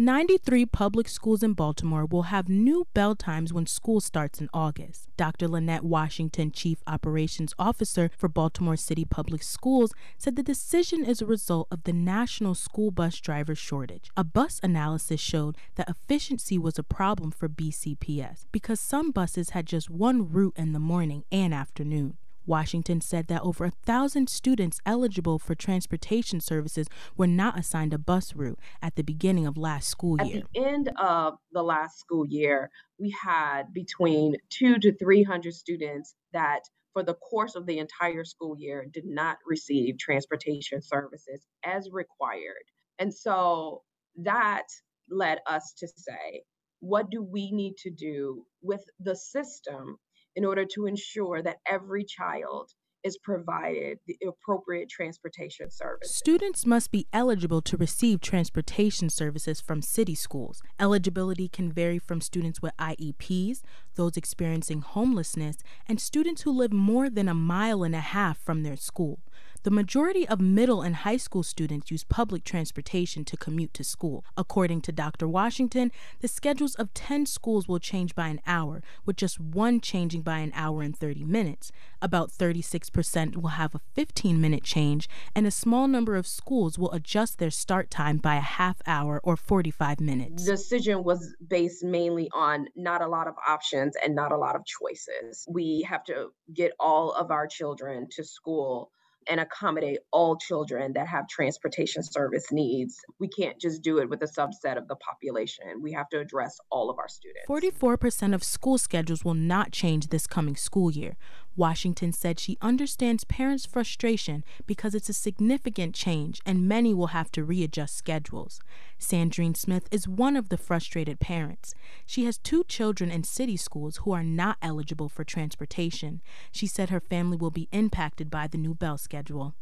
93 0.00 0.64
public 0.64 1.10
schools 1.10 1.42
in 1.42 1.52
Baltimore 1.52 2.06
will 2.06 2.22
have 2.22 2.48
new 2.48 2.86
bell 2.94 3.14
times 3.14 3.52
when 3.52 3.66
school 3.66 4.00
starts 4.00 4.40
in 4.40 4.48
August. 4.54 5.08
Dr. 5.18 5.46
Lynette 5.46 5.84
Washington, 5.84 6.50
Chief 6.50 6.82
Operations 6.86 7.52
Officer 7.58 8.10
for 8.16 8.26
Baltimore 8.26 8.76
City 8.76 9.04
Public 9.04 9.42
Schools, 9.42 9.92
said 10.16 10.36
the 10.36 10.42
decision 10.42 11.04
is 11.04 11.20
a 11.20 11.26
result 11.26 11.68
of 11.70 11.84
the 11.84 11.92
national 11.92 12.54
school 12.54 12.90
bus 12.90 13.20
driver 13.20 13.54
shortage. 13.54 14.08
A 14.16 14.24
bus 14.24 14.58
analysis 14.62 15.20
showed 15.20 15.58
that 15.74 15.90
efficiency 15.90 16.56
was 16.56 16.78
a 16.78 16.82
problem 16.82 17.30
for 17.30 17.50
BCPS 17.50 18.46
because 18.52 18.80
some 18.80 19.10
buses 19.10 19.50
had 19.50 19.66
just 19.66 19.90
one 19.90 20.32
route 20.32 20.54
in 20.56 20.72
the 20.72 20.78
morning 20.78 21.24
and 21.30 21.52
afternoon. 21.52 22.16
Washington 22.46 23.00
said 23.00 23.26
that 23.28 23.42
over 23.42 23.64
a 23.64 23.70
thousand 23.70 24.28
students 24.28 24.80
eligible 24.84 25.38
for 25.38 25.54
transportation 25.54 26.40
services 26.40 26.88
were 27.16 27.26
not 27.26 27.58
assigned 27.58 27.94
a 27.94 27.98
bus 27.98 28.34
route 28.34 28.58
at 28.82 28.96
the 28.96 29.02
beginning 29.02 29.46
of 29.46 29.56
last 29.56 29.88
school 29.88 30.16
year. 30.22 30.38
At 30.38 30.52
the 30.52 30.60
end 30.60 30.90
of 30.98 31.34
the 31.52 31.62
last 31.62 31.98
school 31.98 32.26
year, 32.26 32.70
we 32.98 33.14
had 33.22 33.72
between 33.72 34.36
two 34.48 34.78
to 34.78 34.96
300 34.96 35.54
students 35.54 36.14
that 36.32 36.60
for 36.92 37.02
the 37.02 37.14
course 37.14 37.54
of 37.54 37.66
the 37.66 37.78
entire 37.78 38.24
school 38.24 38.56
year 38.58 38.86
did 38.92 39.04
not 39.06 39.38
receive 39.46 39.98
transportation 39.98 40.82
services 40.82 41.46
as 41.64 41.88
required. 41.90 42.64
And 42.98 43.14
so 43.14 43.82
that 44.16 44.64
led 45.08 45.38
us 45.46 45.72
to 45.78 45.88
say, 45.88 46.42
what 46.80 47.10
do 47.10 47.22
we 47.22 47.52
need 47.52 47.76
to 47.78 47.90
do 47.90 48.44
with 48.62 48.82
the 48.98 49.14
system 49.14 49.98
in 50.40 50.46
order 50.46 50.64
to 50.64 50.86
ensure 50.86 51.42
that 51.42 51.58
every 51.66 52.02
child 52.02 52.70
is 53.04 53.18
provided 53.18 53.98
the 54.06 54.16
appropriate 54.26 54.88
transportation 54.88 55.70
service. 55.70 56.14
Students 56.14 56.64
must 56.64 56.90
be 56.90 57.06
eligible 57.12 57.60
to 57.60 57.76
receive 57.76 58.22
transportation 58.22 59.10
services 59.10 59.60
from 59.60 59.82
city 59.82 60.14
schools. 60.14 60.62
Eligibility 60.78 61.46
can 61.46 61.70
vary 61.70 61.98
from 61.98 62.22
students 62.22 62.62
with 62.62 62.72
IEPs, 62.78 63.60
those 63.96 64.16
experiencing 64.16 64.80
homelessness, 64.80 65.58
and 65.86 66.00
students 66.00 66.42
who 66.42 66.52
live 66.52 66.72
more 66.72 67.10
than 67.10 67.28
a 67.28 67.34
mile 67.34 67.82
and 67.82 67.94
a 67.94 68.00
half 68.00 68.38
from 68.38 68.62
their 68.62 68.76
school. 68.76 69.20
The 69.62 69.70
majority 69.70 70.26
of 70.26 70.40
middle 70.40 70.80
and 70.80 70.96
high 70.96 71.18
school 71.18 71.42
students 71.42 71.90
use 71.90 72.02
public 72.02 72.44
transportation 72.44 73.26
to 73.26 73.36
commute 73.36 73.74
to 73.74 73.84
school. 73.84 74.24
According 74.34 74.80
to 74.82 74.92
Dr. 74.92 75.28
Washington, 75.28 75.92
the 76.20 76.28
schedules 76.28 76.74
of 76.76 76.94
10 76.94 77.26
schools 77.26 77.68
will 77.68 77.78
change 77.78 78.14
by 78.14 78.28
an 78.28 78.40
hour, 78.46 78.82
with 79.04 79.16
just 79.16 79.38
one 79.38 79.78
changing 79.82 80.22
by 80.22 80.38
an 80.38 80.50
hour 80.54 80.80
and 80.80 80.96
30 80.96 81.24
minutes. 81.24 81.72
About 82.00 82.30
36% 82.30 83.36
will 83.36 83.50
have 83.50 83.74
a 83.74 83.82
15 83.92 84.40
minute 84.40 84.62
change, 84.64 85.10
and 85.36 85.46
a 85.46 85.50
small 85.50 85.86
number 85.86 86.16
of 86.16 86.26
schools 86.26 86.78
will 86.78 86.92
adjust 86.92 87.38
their 87.38 87.50
start 87.50 87.90
time 87.90 88.16
by 88.16 88.36
a 88.36 88.40
half 88.40 88.80
hour 88.86 89.20
or 89.22 89.36
45 89.36 90.00
minutes. 90.00 90.46
The 90.46 90.52
decision 90.52 91.04
was 91.04 91.34
based 91.46 91.84
mainly 91.84 92.30
on 92.32 92.68
not 92.76 93.02
a 93.02 93.08
lot 93.08 93.28
of 93.28 93.34
options 93.46 93.94
and 94.02 94.14
not 94.14 94.32
a 94.32 94.38
lot 94.38 94.56
of 94.56 94.62
choices. 94.64 95.44
We 95.50 95.86
have 95.86 96.02
to 96.04 96.30
get 96.54 96.72
all 96.80 97.12
of 97.12 97.30
our 97.30 97.46
children 97.46 98.08
to 98.12 98.24
school 98.24 98.90
and 99.30 99.40
accommodate 99.40 100.00
all 100.12 100.36
children 100.36 100.92
that 100.94 101.06
have 101.06 101.28
transportation 101.28 102.02
service 102.02 102.50
needs. 102.50 103.00
We 103.20 103.28
can't 103.28 103.58
just 103.60 103.80
do 103.80 103.98
it 103.98 104.10
with 104.10 104.20
a 104.22 104.26
subset 104.26 104.76
of 104.76 104.88
the 104.88 104.96
population. 104.96 105.80
We 105.80 105.92
have 105.92 106.08
to 106.10 106.18
address 106.18 106.58
all 106.70 106.90
of 106.90 106.98
our 106.98 107.08
students. 107.08 107.48
44% 107.48 108.34
of 108.34 108.42
school 108.42 108.76
schedules 108.76 109.24
will 109.24 109.34
not 109.34 109.70
change 109.70 110.08
this 110.08 110.26
coming 110.26 110.56
school 110.56 110.90
year. 110.90 111.16
Washington 111.56 112.12
said 112.12 112.38
she 112.38 112.58
understands 112.60 113.24
parents' 113.24 113.66
frustration 113.66 114.44
because 114.66 114.94
it's 114.94 115.08
a 115.08 115.14
significant 115.14 115.94
change 115.94 116.40
and 116.46 116.68
many 116.68 116.94
will 116.94 117.08
have 117.08 117.30
to 117.32 117.44
readjust 117.44 117.96
schedules. 117.96 118.60
Sandrine 118.98 119.56
Smith 119.56 119.88
is 119.90 120.08
one 120.08 120.36
of 120.36 120.48
the 120.48 120.56
frustrated 120.56 121.20
parents. 121.20 121.74
She 122.06 122.24
has 122.24 122.38
two 122.38 122.64
children 122.64 123.10
in 123.10 123.24
city 123.24 123.56
schools 123.56 123.98
who 123.98 124.12
are 124.12 124.24
not 124.24 124.58
eligible 124.62 125.08
for 125.08 125.24
transportation. 125.24 126.22
She 126.52 126.66
said 126.66 126.90
her 126.90 127.00
family 127.00 127.36
will 127.36 127.50
be 127.50 127.68
impacted 127.72 128.30
by 128.30 128.46
the 128.46 128.58
new 128.58 128.74
bell 128.74 128.98
schedule. 128.98 129.54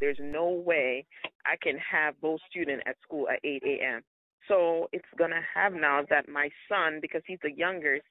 There's 0.00 0.18
no 0.20 0.50
way 0.50 1.06
I 1.46 1.56
can 1.62 1.78
have 1.78 2.20
both 2.20 2.40
students 2.50 2.82
at 2.86 2.96
school 3.02 3.28
at 3.28 3.40
8 3.44 3.62
a.m. 3.64 4.02
So 4.48 4.88
it's 4.92 5.04
to 5.30 5.40
have 5.54 5.72
now 5.72 6.02
that 6.10 6.28
my 6.28 6.50
son, 6.68 6.98
because 7.00 7.22
he's 7.26 7.38
the 7.42 7.52
youngest, 7.52 8.04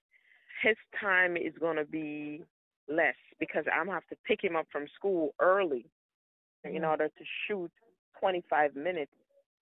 his 0.63 0.75
time 0.99 1.37
is 1.37 1.53
to 1.77 1.85
be 1.85 2.43
less 2.89 3.15
because 3.39 3.65
I'm 3.73 3.87
have 3.87 4.07
to 4.07 4.15
pick 4.25 4.43
him 4.43 4.55
up 4.55 4.67
from 4.71 4.85
school 4.95 5.33
early 5.39 5.85
in 6.63 6.81
mm. 6.81 6.87
order 6.87 7.07
to 7.07 7.23
shoot 7.47 7.71
25 8.19 8.75
minutes 8.75 9.11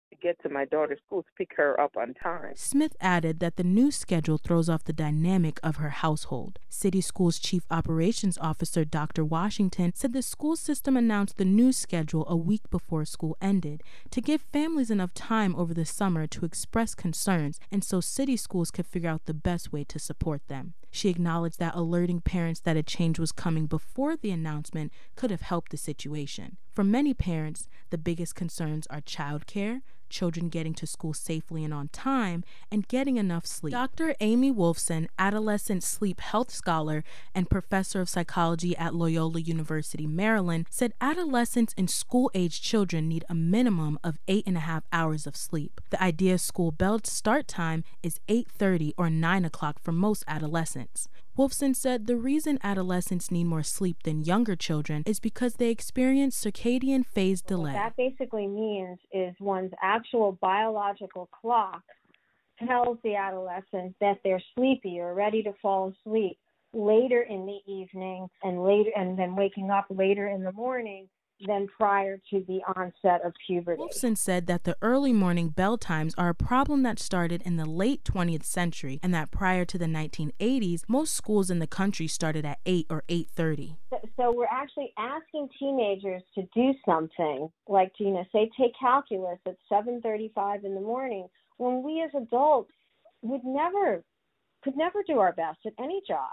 to 0.10 0.15
get 0.15 0.41
to 0.41 0.50
my 0.50 0.65
daughter's 0.65 1.00
school 1.06 1.22
to 1.22 1.30
pick 1.38 1.52
her 1.56 1.80
up 1.80 1.95
on 1.95 2.13
time. 2.15 2.54
Smith 2.56 2.95
added 3.00 3.39
that 3.39 3.58
the 3.58 3.63
new 3.63 3.91
schedule 3.91 4.38
throws 4.38 4.69
off 4.69 4.84
the 4.84 4.93
dynamic 4.93 5.60
of 5.63 5.78
her 5.78 5.89
household. 5.89 6.60
City 6.67 7.02
Schools 7.02 7.39
Chief 7.39 7.63
Operations 7.69 8.38
Officer 8.39 8.84
Dr. 8.84 9.24
Washington 9.24 9.93
said 9.95 10.13
the 10.13 10.22
school 10.22 10.56
system 10.56 10.98
announced 10.98 11.38
the 11.38 11.45
new 11.45 11.72
schedule 11.72 12.26
a 12.28 12.36
week 12.36 12.69
before 12.69 13.06
school 13.06 13.38
ended 13.41 13.84
to 14.10 14.22
give 14.22 14.41
families 14.41 14.89
enough 14.89 15.13
time 15.13 15.56
over 15.56 15.74
the 15.74 15.86
summer 15.86 16.26
to 16.28 16.45
express 16.45 16.95
concerns 16.95 17.60
and 17.72 17.84
so 17.84 18.02
city 18.02 18.38
schools 18.38 18.72
could 18.72 18.88
figure 18.88 19.10
out 19.10 19.26
the 19.26 19.34
best 19.34 19.72
way 19.72 19.84
to 19.84 20.00
support 20.00 20.41
them. 20.48 20.74
She 20.91 21.10
acknowledged 21.10 21.60
that 21.60 21.75
alerting 21.75 22.21
parents 22.21 22.60
that 22.62 22.78
a 22.78 22.84
change 22.84 23.19
was 23.19 23.32
coming 23.32 23.67
before 23.67 24.15
the 24.15 24.32
announcement 24.32 24.91
could 25.15 25.32
have 25.32 25.41
helped 25.41 25.71
the 25.71 25.78
situation. 25.78 26.58
For 26.71 26.84
many 26.84 27.13
parents, 27.13 27.67
the 27.89 27.97
biggest 27.97 28.36
concerns 28.36 28.88
are 28.88 29.02
childcare, 29.02 29.82
children 30.10 30.50
getting 30.50 30.74
to 30.76 30.88
school 30.88 31.13
safely 31.13 31.63
and 31.63 31.74
on 31.74 31.89
time, 31.89 32.43
and 32.72 32.88
getting 32.88 33.17
enough 33.17 33.45
sleep. 33.45 33.72
Dr. 33.72 34.15
Amy 34.19 34.52
Wolfson, 34.52 35.08
adolescent 35.17 35.84
sleep 35.84 36.19
health 36.22 36.52
scholar 36.52 37.04
and 37.34 37.50
professor 37.50 38.02
of 38.02 38.10
psychology 38.10 38.76
at 38.78 38.95
Loyola 38.95 39.39
University, 39.39 40.08
Maryland, 40.08 40.65
said 40.69 40.93
adolescents 41.00 41.74
and 41.78 41.89
school 41.89 42.32
age 42.34 42.62
children 42.62 43.08
need 43.08 43.24
a 43.30 43.36
minimum 43.36 44.00
of 44.04 44.17
eight 44.28 44.45
and 44.45 44.58
a 44.58 44.62
half 44.62 44.84
hours 44.91 45.28
of 45.28 45.36
sleep. 45.36 45.82
The 45.89 46.02
idea 46.02 46.38
school 46.38 46.72
bell 46.72 47.00
start 47.04 47.48
time 47.48 47.84
is 48.04 48.19
8.30 48.28 48.93
or 48.98 49.10
9 49.10 49.45
o'clock 49.45 49.80
for 49.82 49.91
most 49.91 50.24
adolescents. 50.28 51.08
Wolfson 51.39 51.73
said 51.73 52.06
the 52.06 52.17
reason 52.17 52.60
adolescents 52.65 53.32
need 53.32 53.45
more 53.45 53.63
sleep 53.63 54.04
than 54.04 54.25
younger 54.25 54.58
children 54.58 55.04
is 55.06 55.21
because 55.21 55.54
they 55.54 55.69
experience 55.69 56.36
circadian 56.38 57.06
phase 57.06 57.41
delay. 57.41 57.71
What 57.71 57.80
that 57.80 57.95
basically 57.95 58.45
means 58.45 58.99
is 59.13 59.34
one's 59.39 59.71
actual 59.82 60.38
biological 60.41 61.30
clock 61.32 61.82
tells 62.67 62.97
the 63.06 63.15
adolescent 63.15 63.95
that 64.02 64.17
they're 64.21 64.43
sleepy 64.54 64.99
or 64.99 65.13
ready 65.13 65.41
to 65.43 65.54
fall 65.62 65.93
asleep 66.06 66.38
later 66.73 67.21
in 67.21 67.45
the 67.45 67.60
evening 67.71 68.28
and 68.43 68.62
later 68.62 68.89
and 68.97 69.17
then 69.17 69.34
waking 69.34 69.71
up 69.71 69.86
later 69.89 70.28
in 70.28 70.43
the 70.43 70.52
morning 70.52 71.08
than 71.45 71.67
prior 71.67 72.17
to 72.30 72.43
the 72.47 72.60
onset 72.75 73.25
of 73.25 73.34
puberty. 73.45 73.82
Wolfson 73.82 74.17
said 74.17 74.47
that 74.47 74.63
the 74.63 74.75
early 74.82 75.13
morning 75.13 75.49
bell 75.49 75.78
times 75.78 76.13
are 76.17 76.30
a 76.30 76.36
problem 76.36 76.84
that 76.84 76.99
started 76.99 77.41
in 77.43 77.58
the 77.58 77.65
late 77.65 78.04
20th 78.04 78.43
century 78.43 78.99
and 79.02 79.13
that 79.13 79.32
prior 79.32 79.65
to 79.65 79.78
the 79.78 79.86
1980s, 79.86 80.84
most 80.88 81.15
schools 81.15 81.49
in 81.49 81.60
the 81.60 81.67
country 81.67 82.08
started 82.08 82.45
at 82.45 82.60
8 82.65 82.88
or 82.89 83.04
8:30. 83.10 83.78
So, 83.89 83.99
so 84.17 84.32
we're 84.32 84.45
actually 84.45 84.93
asking 84.97 85.49
teenagers 85.60 86.23
to 86.36 86.43
do 86.54 86.73
something 86.86 87.49
like 87.67 87.91
you 87.99 88.12
know, 88.12 88.25
say 88.32 88.49
take 88.58 88.73
calculus 88.80 89.39
at 89.45 89.58
7:35 89.71 90.63
in 90.63 90.75
the 90.75 90.82
morning 90.82 91.28
when 91.58 91.84
we 91.84 92.02
as 92.02 92.12
adults 92.15 92.71
would 93.21 93.43
never 93.43 94.04
could 94.63 94.75
never 94.75 95.04
do 95.04 95.19
our 95.19 95.32
best 95.34 95.60
at 95.65 95.73
any 95.80 96.02
job. 96.08 96.32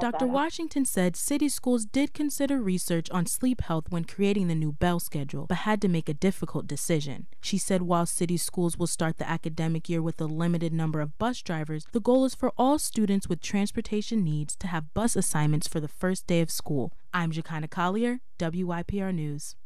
Dr. 0.00 0.26
Washington 0.26 0.84
said 0.84 1.16
city 1.16 1.48
schools 1.48 1.84
did 1.84 2.14
consider 2.14 2.60
research 2.60 3.10
on 3.10 3.26
sleep 3.26 3.60
health 3.60 3.84
when 3.90 4.04
creating 4.04 4.48
the 4.48 4.54
new 4.54 4.72
bell 4.72 4.98
schedule, 4.98 5.46
but 5.46 5.58
had 5.58 5.80
to 5.82 5.88
make 5.88 6.08
a 6.08 6.14
difficult 6.14 6.66
decision. 6.66 7.26
She 7.40 7.58
said 7.58 7.82
while 7.82 8.06
city 8.06 8.36
schools 8.36 8.78
will 8.78 8.86
start 8.86 9.18
the 9.18 9.28
academic 9.28 9.88
year 9.88 10.02
with 10.02 10.20
a 10.20 10.24
limited 10.24 10.72
number 10.72 11.00
of 11.00 11.18
bus 11.18 11.42
drivers, 11.42 11.86
the 11.92 12.00
goal 12.00 12.24
is 12.24 12.34
for 12.34 12.52
all 12.56 12.78
students 12.78 13.28
with 13.28 13.40
transportation 13.40 14.24
needs 14.24 14.56
to 14.56 14.66
have 14.66 14.94
bus 14.94 15.14
assignments 15.14 15.68
for 15.68 15.78
the 15.78 15.88
first 15.88 16.26
day 16.26 16.40
of 16.40 16.50
school. 16.50 16.92
I'm 17.12 17.30
Shekinah 17.30 17.68
Collier, 17.68 18.20
WYPR 18.38 19.14
News. 19.14 19.56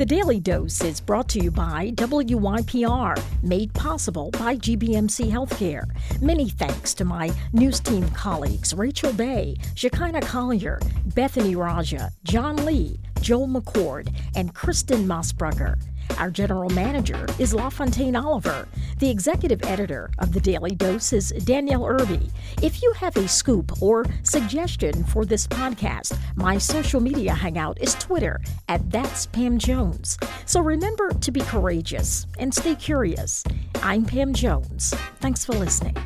The 0.00 0.06
Daily 0.06 0.40
Dose 0.40 0.82
is 0.82 0.98
brought 0.98 1.28
to 1.28 1.40
you 1.44 1.50
by 1.50 1.90
WYPR, 1.96 3.22
made 3.42 3.70
possible 3.74 4.30
by 4.30 4.56
GBMC 4.56 5.30
Healthcare. 5.30 5.84
Many 6.22 6.48
thanks 6.48 6.94
to 6.94 7.04
my 7.04 7.30
news 7.52 7.80
team 7.80 8.08
colleagues 8.12 8.72
Rachel 8.72 9.12
Baye, 9.12 9.58
Shekinah 9.74 10.22
Collier, 10.22 10.80
Bethany 11.14 11.54
Raja, 11.54 12.12
John 12.24 12.64
Lee, 12.64 12.98
Joel 13.20 13.48
McCord, 13.48 14.14
and 14.34 14.54
Kristen 14.54 15.06
Mosbrucker. 15.06 15.78
Our 16.18 16.30
general 16.30 16.68
manager 16.70 17.26
is 17.38 17.54
LaFontaine 17.54 18.16
Oliver. 18.16 18.66
The 18.98 19.08
executive 19.08 19.62
editor 19.64 20.10
of 20.18 20.32
The 20.32 20.40
Daily 20.40 20.74
Dose 20.74 21.12
is 21.12 21.30
Danielle 21.30 21.86
Irby. 21.86 22.30
If 22.62 22.82
you 22.82 22.92
have 22.92 23.16
a 23.16 23.28
scoop 23.28 23.80
or 23.80 24.04
suggestion 24.22 25.04
for 25.04 25.24
this 25.24 25.46
podcast, 25.46 26.18
my 26.36 26.58
social 26.58 27.00
media 27.00 27.32
hangout 27.32 27.80
is 27.80 27.94
Twitter 27.94 28.40
at 28.68 28.90
That's 28.90 29.26
Pam 29.26 29.58
Jones. 29.58 30.18
So 30.46 30.60
remember 30.60 31.12
to 31.12 31.30
be 31.30 31.40
courageous 31.40 32.26
and 32.38 32.52
stay 32.52 32.74
curious. 32.74 33.44
I'm 33.82 34.04
Pam 34.04 34.34
Jones. 34.34 34.92
Thanks 35.20 35.44
for 35.44 35.52
listening. 35.52 35.96